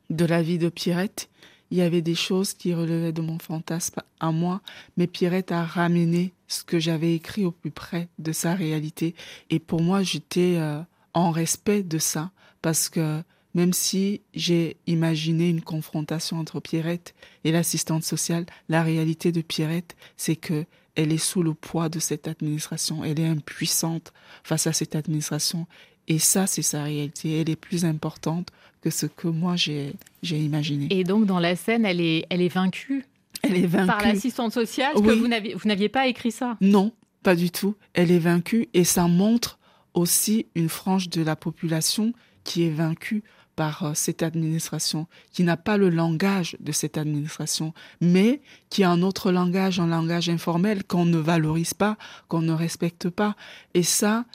[0.09, 1.29] de la vie de Pierrette,
[1.71, 4.61] il y avait des choses qui relevaient de mon fantasme à moi,
[4.97, 9.15] mais Pierrette a ramené ce que j'avais écrit au plus près de sa réalité.
[9.49, 10.81] Et pour moi, j'étais euh,
[11.13, 12.31] en respect de ça,
[12.61, 13.23] parce que
[13.55, 19.95] même si j'ai imaginé une confrontation entre Pierrette et l'assistante sociale, la réalité de Pierrette,
[20.17, 20.65] c'est que
[20.95, 24.13] elle est sous le poids de cette administration, elle est impuissante
[24.43, 25.67] face à cette administration.
[26.07, 27.41] Et ça, c'est sa réalité.
[27.41, 28.49] Elle est plus importante
[28.81, 30.87] que ce que moi j'ai imaginé.
[30.91, 33.05] Et donc, dans la scène, elle est, elle est vaincue
[33.41, 33.87] Elle est vaincue.
[33.87, 36.57] Par l'assistante sociale que vous n'aviez pas écrit ça?
[36.61, 37.75] Non, pas du tout.
[37.93, 39.59] Elle est vaincue et ça montre
[39.93, 42.13] aussi une frange de la population
[42.43, 43.23] qui est vaincue
[43.55, 48.89] par euh, cette administration, qui n'a pas le langage de cette administration, mais qui a
[48.89, 53.35] un autre langage, un langage informel qu'on ne valorise pas, qu'on ne respecte pas.
[53.73, 54.25] Et ça,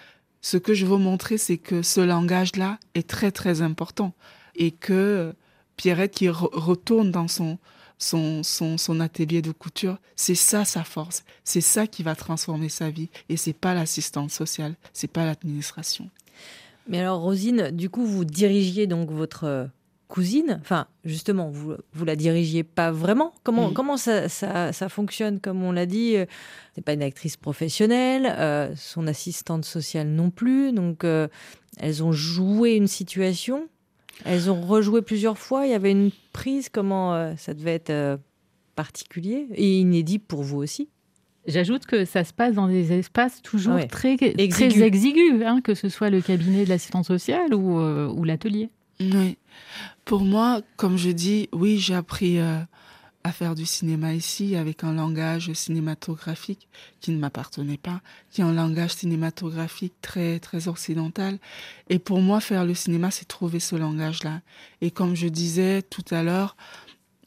[0.40, 4.14] ce que je veux montrer, c'est que ce langage-là est très très important
[4.56, 5.34] et que
[5.76, 7.58] Pierrette qui retourne dans son,
[7.98, 12.68] son, son, son, atelier de couture, c'est ça sa force, c'est ça qui va transformer
[12.68, 16.10] sa vie et c'est pas l'assistance sociale, c'est pas l'administration.
[16.90, 19.66] Mais alors, Rosine, du coup, vous dirigiez donc votre euh,
[20.08, 20.58] cousine.
[20.60, 23.32] Enfin, justement, vous vous la dirigiez pas vraiment.
[23.44, 25.38] Comment comment ça, ça, ça, fonctionne?
[25.38, 26.26] Comme on l'a dit, euh,
[26.74, 30.72] c'est pas une actrice professionnelle, euh, son assistante sociale non plus.
[30.72, 31.04] Donc,
[31.76, 33.68] elles ont joué une situation.
[34.24, 35.66] Elles ont rejoué plusieurs fois.
[35.66, 36.70] Il y avait une prise.
[36.70, 38.18] Comment ça devait être
[38.74, 40.88] particulier et inédit pour vous aussi?
[41.46, 45.88] J'ajoute que ça se passe dans des espaces toujours très, très exigus, hein, que ce
[45.88, 48.68] soit le cabinet de l'assistance sociale ou, euh, ou l'atelier.
[49.00, 49.38] Oui.
[50.04, 52.58] Pour moi, comme je dis, oui, j'ai appris euh,
[53.24, 56.68] à faire du cinéma ici avec un langage cinématographique
[57.00, 58.00] qui ne m'appartenait pas,
[58.30, 61.38] qui est un langage cinématographique très, très occidental.
[61.88, 64.40] Et pour moi, faire le cinéma, c'est trouver ce langage-là.
[64.80, 66.56] Et comme je disais tout à l'heure,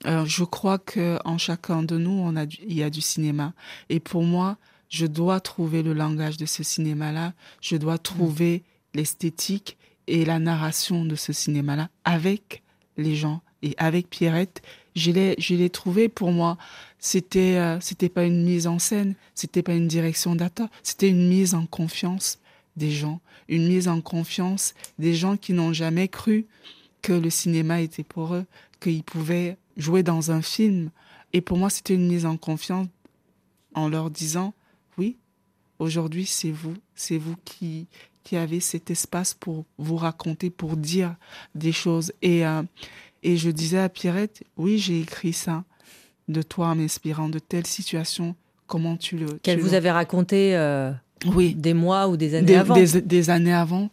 [0.06, 3.54] euh, je crois que en chacun de nous, on a il y a du cinéma.
[3.90, 4.58] Et pour moi,
[4.90, 7.34] je dois trouver le langage de ce cinéma-là.
[7.62, 8.64] Je dois trouver
[8.94, 12.64] l'esthétique et la narration de ce cinéma-là avec
[12.98, 14.62] les gens et avec Pierrette.
[14.96, 16.58] Je l'ai, je l'ai trouvé pour moi.
[17.00, 21.28] C'était, euh, c'était pas une mise en scène, c'était pas une direction d'acteur, c'était une
[21.28, 22.40] mise en confiance
[22.78, 26.46] des gens, une mise en confiance des gens qui n'ont jamais cru
[27.02, 28.46] que le cinéma était pour eux,
[28.80, 30.90] qu'ils pouvaient jouer dans un film.
[31.34, 32.88] Et pour moi, c'était une mise en confiance
[33.74, 34.54] en leur disant,
[34.98, 35.18] oui,
[35.80, 37.88] aujourd'hui, c'est vous, c'est vous qui,
[38.24, 41.16] qui avez cet espace pour vous raconter, pour dire
[41.56, 42.14] des choses.
[42.22, 42.64] Et, euh,
[43.24, 45.64] et je disais à Pierrette, oui, j'ai écrit ça
[46.28, 48.36] de toi en m'inspirant de telle situation.
[48.68, 49.40] Comment tu le...
[49.44, 50.92] Qu'elle vous avait raconté euh,
[51.26, 51.54] oui.
[51.56, 52.76] des mois ou des années avant.
[52.76, 53.90] Des, des, années avant.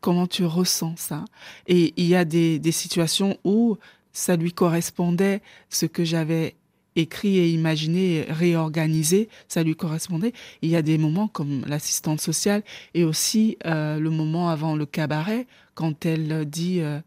[0.00, 1.24] Comment tu ressens ça?
[1.66, 3.76] Et il y a des, des situations où
[4.12, 6.56] ça lui correspondait, ce que j'avais
[6.96, 10.32] écrit et imaginé, réorganisé, ça lui correspondait.
[10.62, 12.62] il y a des moments comme l'assistante sociale
[12.94, 17.00] et aussi euh, le moment avant le cabaret, quand elle dit euh,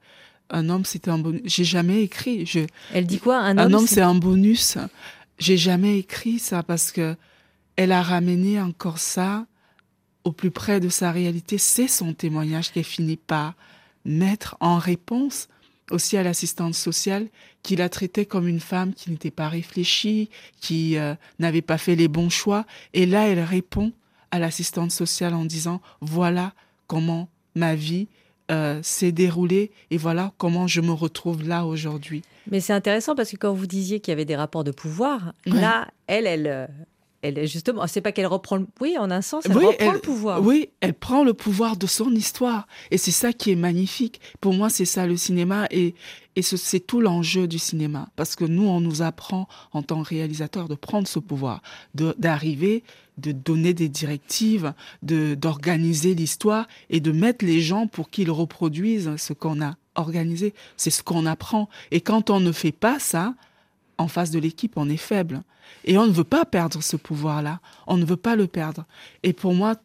[0.49, 1.41] un homme c'était un bonus.
[1.45, 2.45] J'ai jamais écrit.
[2.45, 2.61] Je,
[2.93, 4.77] elle dit quoi Un homme, c'est un bonus.
[5.39, 7.15] J'ai jamais écrit ça parce que
[7.75, 9.45] elle a ramené encore ça
[10.23, 11.57] au plus près de sa réalité.
[11.57, 13.55] C'est son témoignage qu'elle finit par
[14.05, 15.47] mettre en réponse
[15.91, 17.27] aussi à l'assistante sociale
[17.63, 21.95] qui la traitait comme une femme qui n'était pas réfléchie, qui euh, n'avait pas fait
[21.95, 22.65] les bons choix.
[22.93, 23.91] Et là, elle répond
[24.31, 26.53] à l'assistante sociale en disant, voilà
[26.87, 28.07] comment ma vie
[28.51, 32.23] euh, s'est déroulée et voilà comment je me retrouve là aujourd'hui.
[32.49, 35.33] Mais c'est intéressant parce que quand vous disiez qu'il y avait des rapports de pouvoir,
[35.45, 36.67] là, elle, elle, euh,
[37.21, 40.41] elle justement, c'est pas qu'elle reprend, le, oui, en un sens, elle reprend le pouvoir.
[40.41, 44.21] Oui, elle prend le pouvoir de son histoire, et c'est ça qui est magnifique.
[44.39, 45.93] Pour moi, c'est ça le cinéma, et
[46.37, 50.09] et c'est tout l'enjeu du cinéma, parce que nous, on nous apprend en tant que
[50.09, 51.61] réalisateur de prendre ce pouvoir,
[51.93, 52.83] d'arriver,
[53.17, 59.15] de, donner des directives, de d'organiser l'histoire et de mettre les gens pour qu'ils reproduisent
[59.17, 60.53] ce qu'on a organisé.
[60.77, 63.33] C'est ce qu'on apprend, et quand on ne fait pas ça,
[64.01, 65.43] en face de l'équipe, on est faible.
[65.85, 67.59] Et on ne veut pas perdre ce pouvoir-là.
[67.87, 68.85] On ne veut pas le perdre.
[69.23, 69.75] Et pour moi,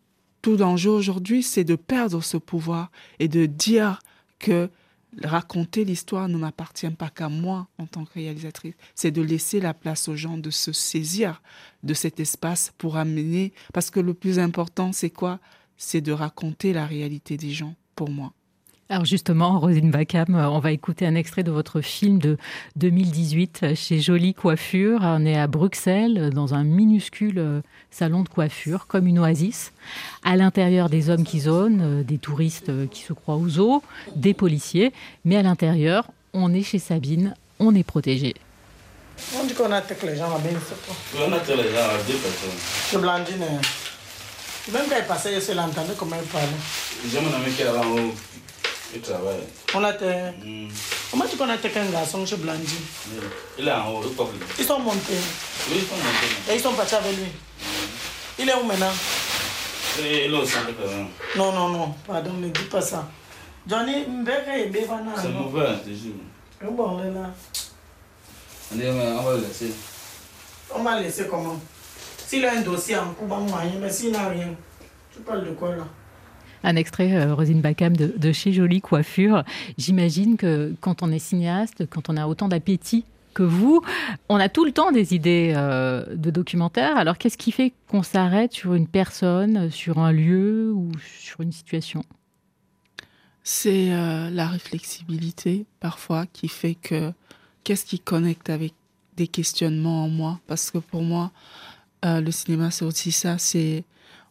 [0.43, 4.01] tout l'enjeu aujourd'hui, c'est de perdre ce pouvoir et de dire
[4.39, 4.71] que
[5.23, 8.75] raconter l'histoire ne m'appartient pas qu'à moi en tant que réalisatrice.
[8.95, 11.43] C'est de laisser la place aux gens de se saisir
[11.83, 13.53] de cet espace pour amener.
[13.73, 15.41] Parce que le plus important, c'est quoi?
[15.77, 18.33] C'est de raconter la réalité des gens, pour moi.
[18.89, 22.37] Alors justement, Rosine Bacam, on va écouter un extrait de votre film de
[22.77, 25.01] 2018 chez Jolie Coiffure.
[25.03, 29.73] On est à Bruxelles, dans un minuscule euh, salon de coiffure, comme une oasis.
[30.25, 33.83] À l'intérieur, des hommes qui zonent, euh, des touristes euh, qui se croient aux eaux,
[34.15, 34.93] des policiers.
[35.25, 38.37] Mais à l'intérieur, on est chez Sabine, on est protégé.
[39.37, 40.49] On dit qu'on attaque les gens là-bas,
[41.27, 42.59] On attaque les gens à deux personnes.
[42.61, 43.47] C'est Blandine.
[44.73, 46.49] Même quand il passait, je l'entendais comment il parlait.
[47.11, 48.15] J'ai mon ami qui est là en haut.
[49.03, 49.41] Travaille.
[49.75, 50.05] On a été...
[50.45, 50.69] Hmm.
[51.11, 52.67] Comment tu qu'on attaque un garçon chez Blandine
[53.59, 54.99] Il est en haut, il le- Ils sont montés.
[55.71, 56.51] Oui, ils sont montés.
[56.53, 57.27] Et ils sont partis avec lui.
[58.39, 58.93] Il est où maintenant
[60.03, 60.71] Et Il est au centre.
[61.37, 61.95] Non, non, non.
[62.07, 63.09] Pardon, ne dis pas ça.
[63.69, 65.13] Johnny, Mbeke et Bevana.
[65.17, 65.41] C'est non.
[65.41, 66.71] mauvais, je te jure.
[66.73, 67.31] Bon, on est là.
[68.75, 69.73] On est- on va le laisser.
[70.75, 71.59] On va laisser comment
[72.27, 74.49] S'il a un dossier en bon, moyen, mais s'il n'a rien,
[75.13, 75.85] tu parles de quoi là
[76.67, 79.45] Un extrait, euh, Rosine Bacam, de, chez Jolie Coiffure.
[79.79, 83.83] J'imagine que quand on est cinéaste, quand on a autant d'appétit que vous,
[84.29, 86.97] on a tout le temps des idées euh, de documentaires.
[86.97, 91.53] Alors qu'est-ce qui fait qu'on s'arrête sur une personne, sur un lieu ou sur une
[91.53, 92.03] situation?
[93.45, 97.13] C'est euh, la réflexibilité parfois qui fait que
[97.63, 98.73] qu'est-ce qui connecte avec
[99.17, 100.41] des questionnements en moi?
[100.49, 101.31] Parce que pour moi,
[102.03, 103.39] le cinéma, c'est aussi ça.
[103.39, 103.85] C'est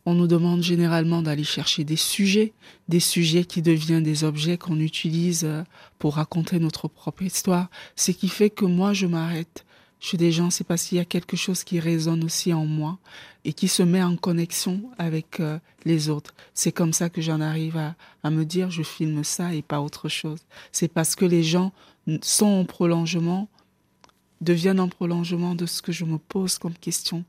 [0.05, 2.53] on nous demande généralement d'aller chercher des sujets,
[2.87, 5.63] des sujets qui deviennent des objets qu'on utilise euh,
[5.97, 7.69] pour raconter notre propre histoire.
[7.95, 9.65] Ce qui fait que moi, je m'arrête
[9.99, 12.99] chez des gens, c'est parce qu'il y a quelque chose qui résonne aussi en moi
[13.43, 16.35] et qui se met en connexion avec euh, les autres.
[16.53, 19.81] C'est comme ça que j'en arrive à, à me dire, je filme ça et pas
[19.81, 20.39] autre chose.
[20.71, 21.71] C'est parce que les gens
[22.21, 23.47] sont en prolongement,
[24.41, 27.23] deviennent en prolongement de ce que je me pose comme question.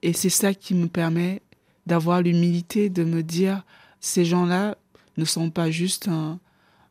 [0.00, 1.42] Et c'est ça qui me permet
[1.86, 3.64] d'avoir l'humilité de me dire,
[4.00, 4.76] ces gens-là
[5.16, 6.38] ne sont pas juste un,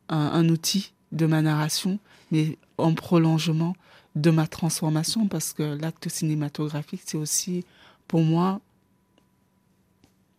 [0.08, 1.98] un, un outil de ma narration,
[2.30, 3.74] mais en prolongement
[4.14, 7.64] de ma transformation, parce que l'acte cinématographique, c'est aussi
[8.08, 8.60] pour moi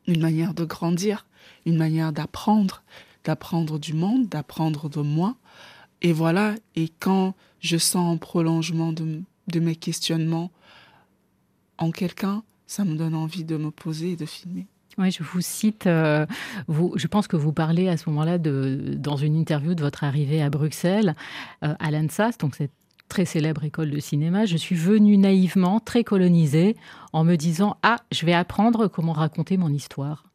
[0.08, 1.26] une manière de grandir,
[1.66, 2.84] une manière d'apprendre,
[3.24, 5.36] d'apprendre du monde, d'apprendre de moi.
[6.02, 10.52] Et voilà, et quand je sens en prolongement de, de mes questionnements
[11.78, 14.68] en quelqu'un, ça me donne envie de me poser et de filmer.
[14.98, 15.88] Oui, je vous cite.
[15.88, 16.26] euh,
[16.68, 20.42] vous, je pense que vous parlez à ce moment-là dans une interview de votre arrivée
[20.42, 21.16] à Bruxelles,
[21.64, 22.72] euh, à l'ANSAS, donc cette
[23.10, 24.46] très célèbre école de cinéma.
[24.46, 26.76] Je suis venue naïvement, très colonisée,
[27.12, 30.26] en me disant ah, je vais apprendre comment raconter mon histoire.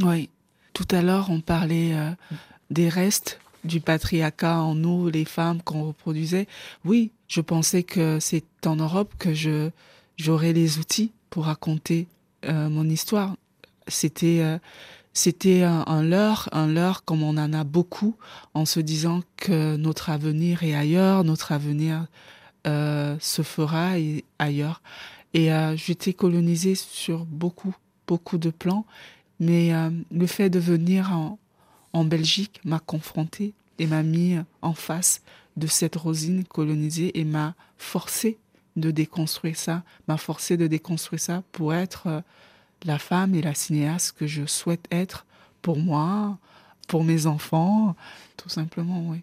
[0.00, 0.30] Oui.
[0.72, 2.10] Tout à l'heure, on parlait euh,
[2.70, 6.46] des restes du patriarcat en nous, les femmes qu'on reproduisait.
[6.84, 9.70] Oui, je pensais que c'est en Europe que je
[10.16, 12.08] j'aurais les outils pour raconter
[12.44, 13.36] euh, mon histoire.
[13.88, 14.58] C'était euh,
[15.12, 18.16] c'était un, leurre, un leurre comme on en a beaucoup,
[18.54, 22.06] en se disant que notre avenir est ailleurs, notre avenir
[22.68, 23.94] euh, se fera
[24.38, 24.82] ailleurs.
[25.34, 27.74] Et j'étais colonisée sur beaucoup,
[28.06, 28.86] beaucoup de plans,
[29.40, 29.72] mais
[30.12, 31.40] le fait de venir en,
[31.92, 35.22] en Belgique m'a confrontée et m'a mis en face
[35.56, 38.38] de cette rosine colonisée et m'a forcé
[38.76, 42.20] de déconstruire ça, m'a forcé de déconstruire ça pour être euh,
[42.84, 45.26] la femme et la cinéaste que je souhaite être
[45.62, 46.38] pour moi,
[46.88, 47.94] pour mes enfants,
[48.36, 49.18] tout simplement, oui.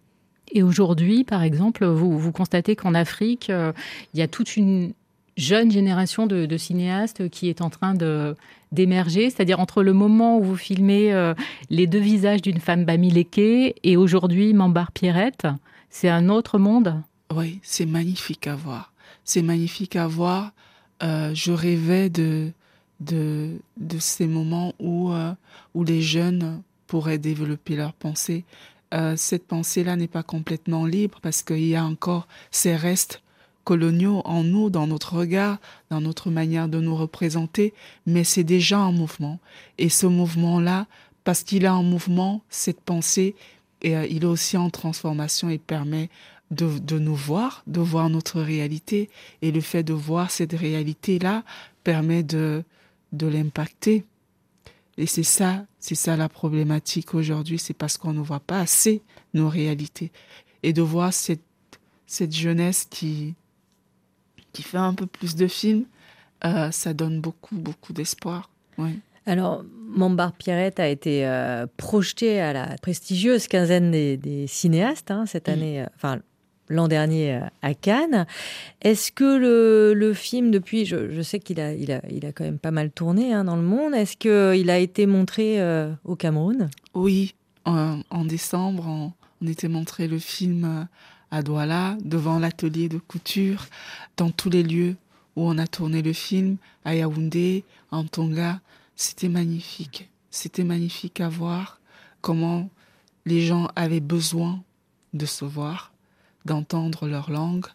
[0.52, 3.74] Et aujourd'hui, par exemple, vous, vous constatez qu'en Afrique, euh,
[4.14, 4.94] il y a toute une
[5.36, 8.36] jeune génération de, de cinéastes qui est en train de
[8.74, 11.34] d'émerger, c'est-à-dire entre le moment où vous filmez euh,
[11.70, 13.38] les deux visages d'une femme bamileke
[13.82, 15.48] et aujourd'hui Mambar Pierrette,
[15.90, 17.02] c'est un autre monde?
[17.34, 18.92] Oui, c'est magnifique à voir.
[19.28, 20.54] C'est magnifique à voir.
[21.04, 22.50] Euh, je rêvais de,
[23.02, 25.34] de, de ces moments où, euh,
[25.76, 28.46] où les jeunes pourraient développer leur pensée.
[28.94, 33.22] Euh, cette pensée-là n'est pas complètement libre parce qu'il y a encore ces restes
[33.66, 35.58] coloniaux en nous, dans notre regard,
[35.90, 37.74] dans notre manière de nous représenter,
[38.06, 39.40] mais c'est déjà en mouvement.
[39.78, 40.88] Et ce mouvement-là,
[41.26, 43.36] parce qu'il est en mouvement, cette pensée,
[43.82, 46.10] et, il est aussi en transformation et permet
[46.52, 49.10] de, de nous voir, de voir notre réalité.
[49.42, 51.44] Et le fait de voir cette réalité-là
[51.84, 52.64] permet de,
[53.12, 54.06] de l'impacter.
[54.98, 59.04] Et c'est ça, c'est ça la problématique aujourd'hui, c'est parce qu'on ne voit pas assez
[59.34, 60.12] nos réalités.
[60.64, 61.42] Et de voir cette,
[62.08, 63.36] cette jeunesse qui,
[64.54, 65.86] qui fait un peu plus de films,
[66.46, 68.50] euh, ça donne beaucoup, beaucoup d'espoir.
[68.80, 69.00] Oui.
[69.28, 75.26] Alors, Mambar Pierrette a été euh, projeté à la prestigieuse quinzaine des, des cinéastes hein,
[75.26, 76.20] cette année, euh, enfin
[76.70, 78.26] l'an dernier euh, à Cannes.
[78.82, 82.60] Est-ce que le, film, depuis, je, sais qu'il a, il a, il a quand même
[82.60, 86.70] pas mal tourné hein, dans le monde, est-ce qu'il a été montré euh, au Cameroun?
[86.94, 90.84] Oui, en, décembre, en, On était montré le film euh,
[91.32, 93.66] à Douala, devant l'atelier de couture,
[94.16, 94.96] dans tous les lieux
[95.36, 98.60] où on a tourné le film, à Yaoundé, en Tonga.
[98.96, 100.10] C'était magnifique.
[100.32, 101.80] C'était magnifique à voir
[102.22, 102.70] comment
[103.26, 104.64] les gens avaient besoin
[105.14, 105.92] de se voir,
[106.48, 107.68] d'entendre leur langue,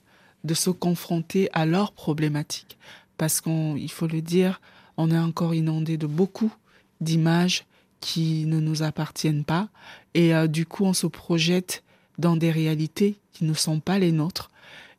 [0.43, 2.77] de se confronter à leurs problématiques.
[3.17, 4.61] Parce qu'il faut le dire,
[4.97, 6.53] on est encore inondé de beaucoup
[7.01, 7.65] d'images
[8.01, 9.69] qui ne nous appartiennent pas.
[10.15, 11.85] Et euh, du coup, on se projette
[12.19, 14.51] dans des réalités qui ne sont pas les nôtres.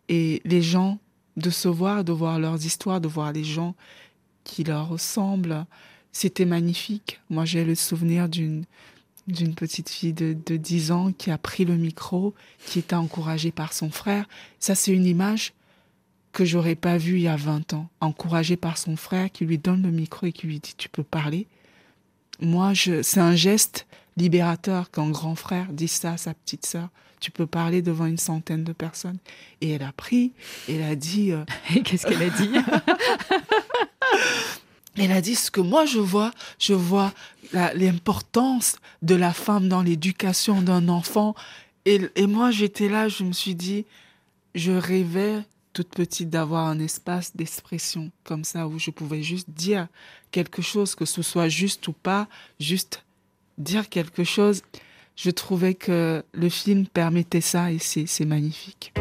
[0.08, 1.00] Et les gens,
[1.36, 3.76] de se voir, de voir leurs histoires, de voir les gens
[4.44, 5.66] qui leur ressemblent,
[6.12, 7.20] c'était magnifique.
[7.30, 8.66] Moi, j'ai le souvenir d'une
[9.28, 12.34] d'une petite fille de, de 10 ans qui a pris le micro,
[12.66, 14.28] qui était encouragée par son frère.
[14.60, 15.54] Ça, c'est une image
[16.34, 17.90] que j'aurais pas vue il y a 20 ans.
[18.02, 21.04] Encouragée par son frère qui lui donne le micro et qui lui dit Tu peux
[21.04, 21.48] parler.
[22.42, 26.90] Moi, je, c'est un geste libérateur qu'un grand frère dise ça à sa petite sœur.
[27.20, 29.20] Tu peux parler devant une centaine de personnes.
[29.62, 30.34] Et elle a pris,
[30.68, 31.32] elle a dit.
[31.32, 32.52] Euh, et qu'est-ce qu'elle a dit?
[34.98, 37.14] Elle a dit ce que moi je vois, je vois
[37.54, 41.36] l'importance de la femme dans l'éducation d'un enfant.
[41.86, 43.86] Et, moi j'étais là, je me suis dit,
[44.56, 49.88] je rêvais toute petite d'avoir un espace d'expression comme ça où je pouvais juste dire
[50.32, 52.28] quelque chose, que ce soit juste ou pas,
[52.60, 53.04] juste
[53.58, 54.62] dire quelque chose.
[55.16, 58.94] Je trouvais que le film permettait ça et c'est magnifique.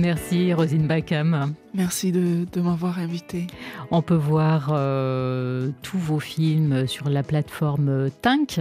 [0.00, 1.54] Merci Rosine Bacam.
[1.74, 3.46] Merci de, m'avoir invité.
[3.90, 8.60] On peut voir euh, tous vos films sur la plateforme Tink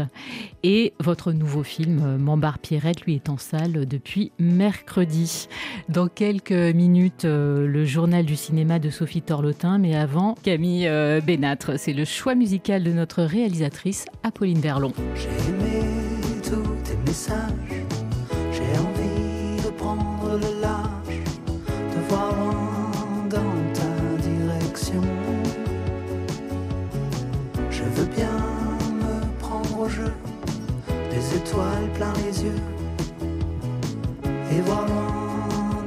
[0.63, 5.47] et votre nouveau film Mambar Pierrette lui est en salle depuis mercredi.
[5.87, 11.21] Dans quelques minutes, euh, le journal du cinéma de Sophie Torlotin, mais avant, Camille euh,
[11.21, 11.79] Bénatre.
[11.79, 14.91] C'est le choix musical de notre réalisatrice Apolline Verlon.
[15.15, 15.85] J'ai aimé
[16.43, 17.85] tous tes messages,
[31.93, 32.61] plein les yeux
[34.51, 34.85] et voir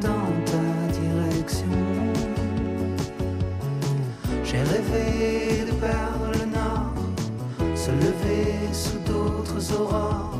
[0.00, 0.66] dans ta
[1.00, 1.66] direction.
[4.44, 6.94] J'ai rêvé de perdre le nord,
[7.74, 10.31] se lever sous d'autres aurores,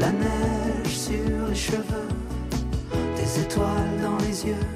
[0.00, 2.10] la neige sur les cheveux,
[3.16, 4.66] des étoiles dans les yeux,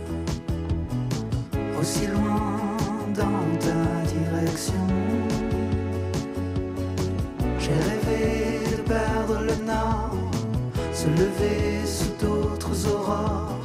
[1.78, 2.76] aussi loin
[3.14, 3.80] dans ta
[4.14, 4.86] direction.
[7.58, 10.16] J'ai rêvé de perdre le nord,
[10.92, 13.59] se lever sous d'autres aurores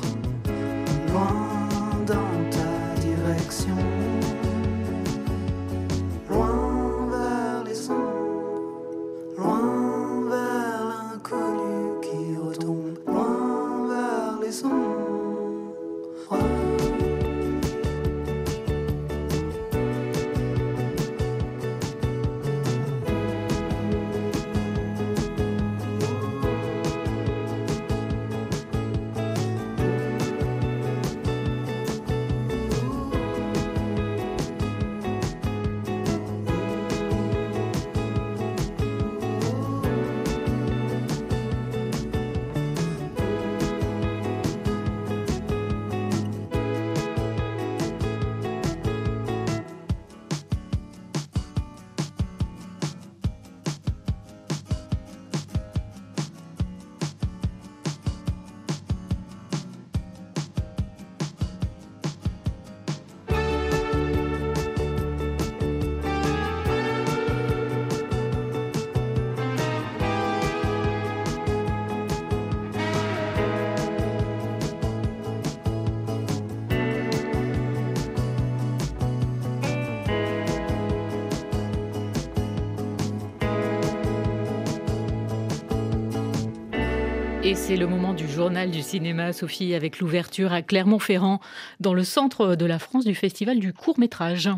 [87.47, 91.39] Et c'est le moment du journal du cinéma, Sophie, avec l'ouverture à Clermont-Ferrand,
[91.79, 94.49] dans le centre de la France du festival du court métrage.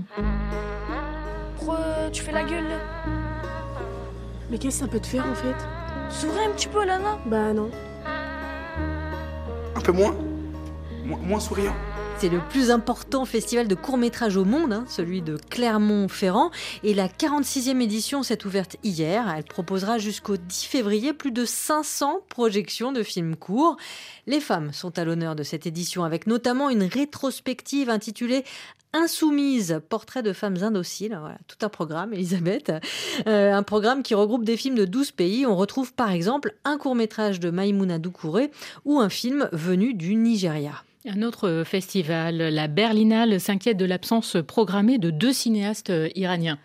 [1.57, 1.79] Pourquoi
[2.13, 2.79] tu fais la gueule là?
[4.49, 5.55] Mais qu'est-ce que ça peut te faire en fait?
[6.09, 7.17] Souris un petit peu là, non?
[7.25, 7.69] Bah non.
[9.75, 10.15] Un peu moins?
[11.03, 11.75] Moins souriant
[12.19, 16.49] c'est le plus important festival de court-métrage au monde, hein, celui de Clermont-Ferrand.
[16.83, 19.31] Et la 46e édition s'est ouverte hier.
[19.35, 23.77] Elle proposera jusqu'au 10 février plus de 500 projections de films courts.
[24.25, 28.43] Les femmes sont à l'honneur de cette édition avec notamment une rétrospective intitulée
[28.93, 31.15] Insoumise, portrait de femmes indociles.
[31.19, 32.71] Voilà, tout un programme, Elisabeth.
[33.27, 35.45] Euh, un programme qui regroupe des films de 12 pays.
[35.45, 38.49] On retrouve par exemple un court-métrage de Maïmouna Doucouré
[38.85, 40.83] ou un film venu du Nigeria.
[41.09, 46.59] Un autre festival, la Berlinale, s'inquiète de l'absence programmée de deux cinéastes iraniens.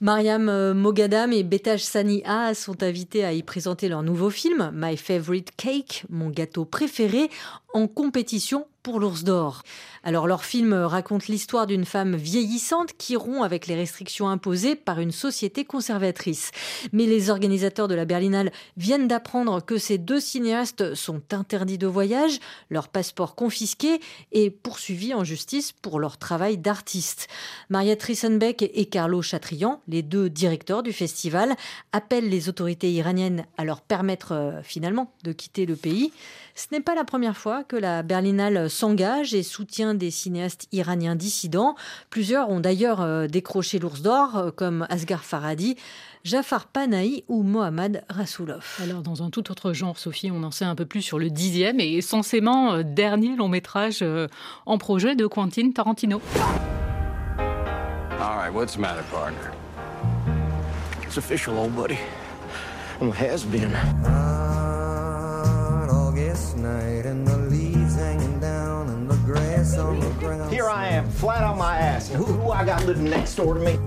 [0.00, 4.96] Mariam euh, Mogadam et Betaj Saniha sont invités à y présenter leur nouveau film, My
[4.96, 7.28] Favorite Cake, mon gâteau préféré,
[7.72, 9.62] en compétition pour l'ours d'or.
[10.02, 15.00] Alors leur film raconte l'histoire d'une femme vieillissante qui rompt avec les restrictions imposées par
[15.00, 16.52] une société conservatrice.
[16.92, 21.86] Mais les organisateurs de la Berlinale viennent d'apprendre que ces deux cinéastes sont interdits de
[21.86, 22.38] voyage,
[22.70, 24.00] leurs passeports confisqués
[24.32, 27.28] et poursuivis en justice pour leur travail d'artiste.
[27.68, 31.56] Mariette Rissenbeck et Carlo Chatrian, les deux directeurs du festival,
[31.92, 36.12] appellent les autorités iraniennes à leur permettre euh, finalement de quitter le pays.
[36.58, 41.14] Ce n'est pas la première fois que la Berlinale s'engage et soutient des cinéastes iraniens
[41.14, 41.76] dissidents.
[42.10, 45.76] Plusieurs ont d'ailleurs euh, décroché l'ours d'or, euh, comme Asghar Farhadi,
[46.24, 48.80] Jafar Panahi ou Mohammad Rasoulov.
[48.82, 51.30] Alors, dans un tout autre genre, Sophie, on en sait un peu plus sur le
[51.30, 54.04] dixième et censément euh, dernier long métrage
[54.66, 56.20] en projet de Quentin Tarantino.
[58.18, 59.52] All right, what's the matter, partner?
[61.06, 61.98] It's official, old buddy.
[63.00, 63.70] Well, has been.
[66.54, 70.52] Night and the leaves hanging down and the grass on the ground.
[70.52, 72.08] Here I am, flat on my ass.
[72.08, 73.78] Who, who I got living next door to me?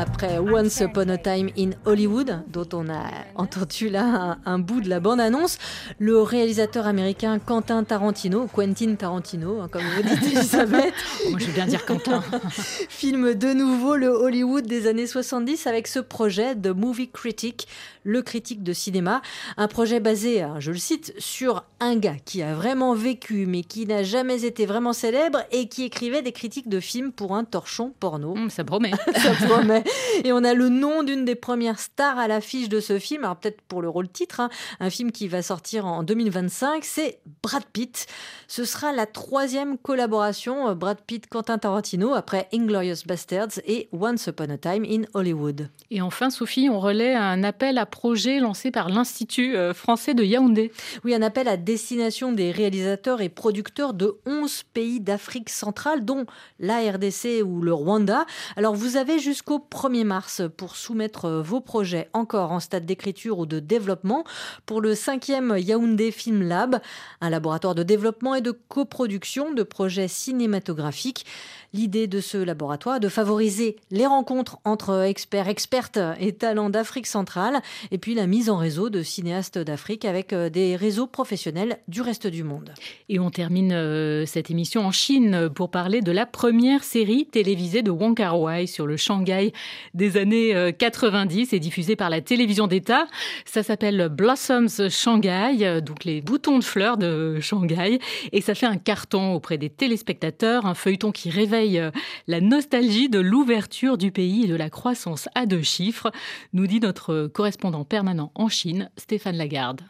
[0.00, 3.02] Après Once Upon a Time in Hollywood, dont on a
[3.34, 5.58] entendu là un, bout de la bande-annonce,
[5.98, 10.94] le réalisateur américain Quentin Tarantino, Quentin Tarantino, hein, comme vous dites Elisabeth.
[11.30, 12.22] Moi je veux bien dire Quentin.
[12.88, 17.66] filme de nouveau le Hollywood des années 70 avec ce projet de Movie Critic,
[18.04, 19.20] le critique de cinéma.
[19.56, 23.64] Un projet basé, hein, je le cite, sur un gars qui a vraiment vécu mais
[23.64, 27.42] qui n'a jamais été vraiment célèbre et qui écrivait des critiques de films pour un
[27.42, 28.36] torchon porno.
[28.36, 28.92] Mmh, ça promet.
[29.16, 29.82] ça promet.
[30.24, 33.36] Et on a le nom d'une des premières stars à l'affiche de ce film, alors
[33.36, 34.50] peut-être pour le rôle titre, hein.
[34.80, 38.06] un film qui va sortir en 2025, c'est Brad Pitt.
[38.46, 44.50] Ce sera la troisième collaboration euh, Brad Pitt-Quentin Tarantino après Inglorious Bastards et Once Upon
[44.50, 45.70] a Time in Hollywood.
[45.90, 50.24] Et enfin, Sophie, on relaie un appel à projet lancé par l'Institut euh, français de
[50.24, 50.72] Yaoundé.
[51.04, 56.26] Oui, un appel à destination des réalisateurs et producteurs de 11 pays d'Afrique centrale, dont
[56.58, 58.26] la RDC ou le Rwanda.
[58.56, 63.46] Alors, vous avez jusqu'au 1er mars pour soumettre vos projets encore en stade d'écriture ou
[63.46, 64.24] de développement
[64.66, 66.80] pour le 5e Yaoundé Film Lab,
[67.20, 71.26] un laboratoire de développement et de coproduction de projets cinématographiques.
[71.74, 77.06] L'idée de ce laboratoire est de favoriser les rencontres entre experts, expertes et talents d'Afrique
[77.06, 77.60] centrale,
[77.90, 82.00] et puis la mise en réseau de cinéastes d'Afrique avec euh, des réseaux professionnels du
[82.00, 82.72] reste du monde.
[83.10, 87.82] Et on termine euh, cette émission en Chine pour parler de la première série télévisée
[87.82, 89.52] de Wong Kar Wai sur le Shanghai
[89.92, 93.06] des années 90 euh, et diffusée par la télévision d'État.
[93.44, 97.98] Ça s'appelle Blossoms Shanghai, donc les boutons de fleurs de Shanghai,
[98.32, 101.90] et ça fait un carton auprès des téléspectateurs, un feuilleton qui révèle euh,
[102.26, 106.10] la nostalgie de l'ouverture du pays et de la croissance à deux chiffres,
[106.52, 109.82] nous dit notre correspondant permanent en Chine, Stéphane Lagarde.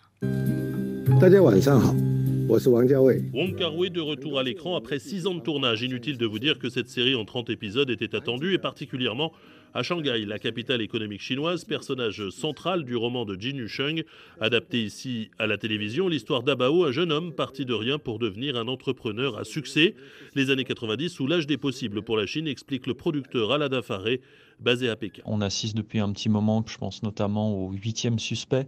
[3.35, 5.83] Wong Kar Wai de retour à l'écran après six ans de tournage.
[5.83, 9.33] Inutile de vous dire que cette série en 30 épisodes était attendue et particulièrement
[9.75, 14.03] à Shanghai, la capitale économique chinoise, personnage central du roman de Jin Yusheng,
[14.41, 18.57] adapté ici à la télévision, l'histoire d'Abao, un jeune homme parti de rien pour devenir
[18.57, 19.95] un entrepreneur à succès.
[20.35, 24.21] Les années 90 sous l'âge des possibles pour la Chine, explique le producteur Alada Faré,
[24.61, 25.23] basé à Pékin.
[25.25, 28.67] On assiste depuis un petit moment, je pense notamment au huitième suspect,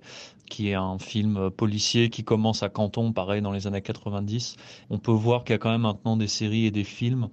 [0.48, 4.56] qui est un film policier qui commence à Canton, pareil dans les années 90.
[4.90, 7.28] On peut voir qu'il y a quand même maintenant des séries et des films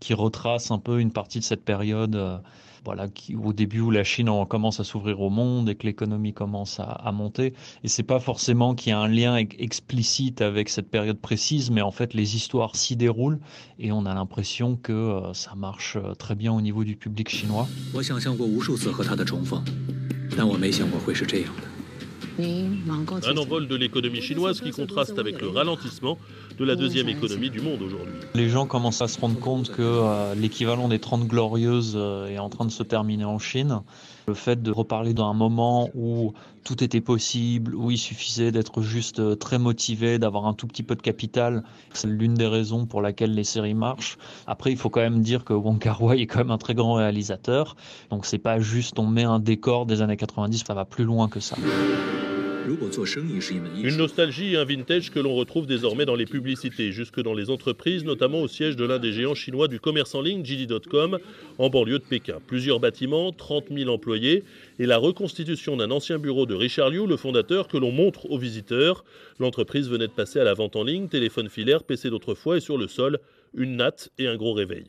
[0.00, 2.14] qui retracent un peu une partie de cette période.
[2.14, 2.38] Euh,
[2.84, 6.32] voilà, qui, au début où la Chine commence à s'ouvrir au monde et que l'économie
[6.32, 7.54] commence à, monter.
[7.84, 11.80] Et c'est pas forcément qu'il y a un lien explicite avec cette période précise, mais
[11.80, 13.40] en fait les histoires s'y déroulent
[13.78, 17.28] et on a l'impression que euh, ça marche euh, très bien au niveau du public
[17.28, 17.66] chinois.
[22.38, 26.18] Un envol de l'économie chinoise qui contraste avec le ralentissement
[26.58, 28.14] de la deuxième économie du monde aujourd'hui.
[28.34, 32.38] Les gens commencent à se rendre compte que euh, l'équivalent des 30 glorieuses euh, est
[32.38, 33.82] en train de se terminer en Chine.
[34.26, 36.32] Le fait de reparler d'un moment où
[36.64, 40.82] tout était possible, où il suffisait d'être juste euh, très motivé, d'avoir un tout petit
[40.82, 41.62] peu de capital,
[41.94, 44.18] c'est l'une des raisons pour laquelle les séries marchent.
[44.46, 46.74] Après, il faut quand même dire que Wong Kar Wai est quand même un très
[46.74, 47.76] grand réalisateur.
[48.10, 51.28] Donc c'est pas juste on met un décor des années 90, ça va plus loin
[51.28, 51.56] que ça.
[53.82, 57.50] Une nostalgie et un vintage que l'on retrouve désormais dans les publicités, jusque dans les
[57.50, 61.18] entreprises, notamment au siège de l'un des géants chinois du commerce en ligne, JD.com,
[61.58, 62.38] en banlieue de Pékin.
[62.46, 64.44] Plusieurs bâtiments, 30 000 employés
[64.78, 68.38] et la reconstitution d'un ancien bureau de Richard Liu, le fondateur, que l'on montre aux
[68.38, 69.04] visiteurs.
[69.38, 72.76] L'entreprise venait de passer à la vente en ligne, téléphone filaire, PC d'autrefois et sur
[72.76, 73.18] le sol,
[73.54, 74.86] une natte et un gros réveil.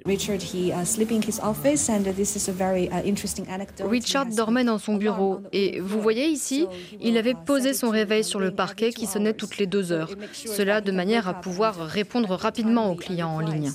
[3.82, 6.68] Richard dormait dans son bureau et vous voyez ici,
[7.01, 10.12] il avait posé son réveil sur le parquet qui sonnait toutes les deux heures.
[10.34, 13.72] Cela de manière à pouvoir répondre rapidement aux clients en ligne.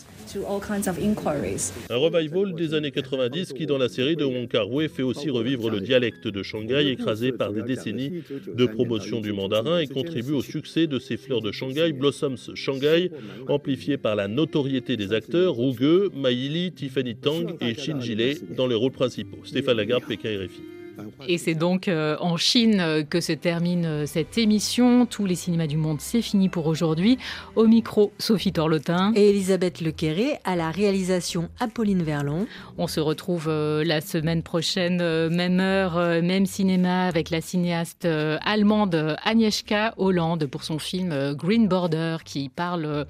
[1.91, 5.30] Un revival des années 90 qui, dans la série de Wong Kar Wai, fait aussi
[5.30, 10.32] revivre le dialecte de Shanghai écrasé par des décennies de promotion du mandarin et contribue
[10.32, 13.11] au succès de ces fleurs de Shanghai, Blossoms Shanghai,
[13.49, 18.74] amplifiées par la notoriété des acteurs Ruge, Maïli, Tiffany Tang et Shin Jile dans les
[18.74, 19.39] rôles principaux.
[19.45, 20.84] Stéphane Lagarde, Pékin RFI.
[21.28, 25.07] Et c'est donc euh, en Chine euh, que se termine euh, cette émission.
[25.07, 27.18] Tous les cinémas du monde, c'est fini pour aujourd'hui.
[27.57, 29.12] Au micro, Sophie Torlotin.
[29.14, 32.47] Et Elisabeth Lequéré à la réalisation Apolline Verlon.
[32.78, 39.95] On se retrouve la semaine prochaine, même heure, même cinéma, avec la cinéaste allemande Agnieszka
[39.97, 43.07] Hollande pour son film Green Border qui parle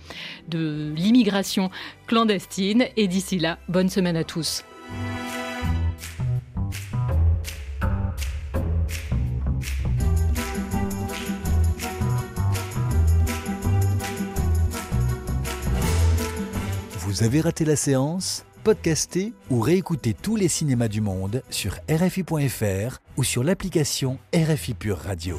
[0.48, 1.70] de l'immigration
[2.06, 2.86] clandestine.
[2.96, 4.64] Et d'ici là, bonne semaine à tous.
[17.14, 22.98] Vous avez raté la séance Podcastez ou réécoutez tous les cinémas du monde sur RFI.fr
[23.16, 25.38] ou sur l'application RFI Pure Radio.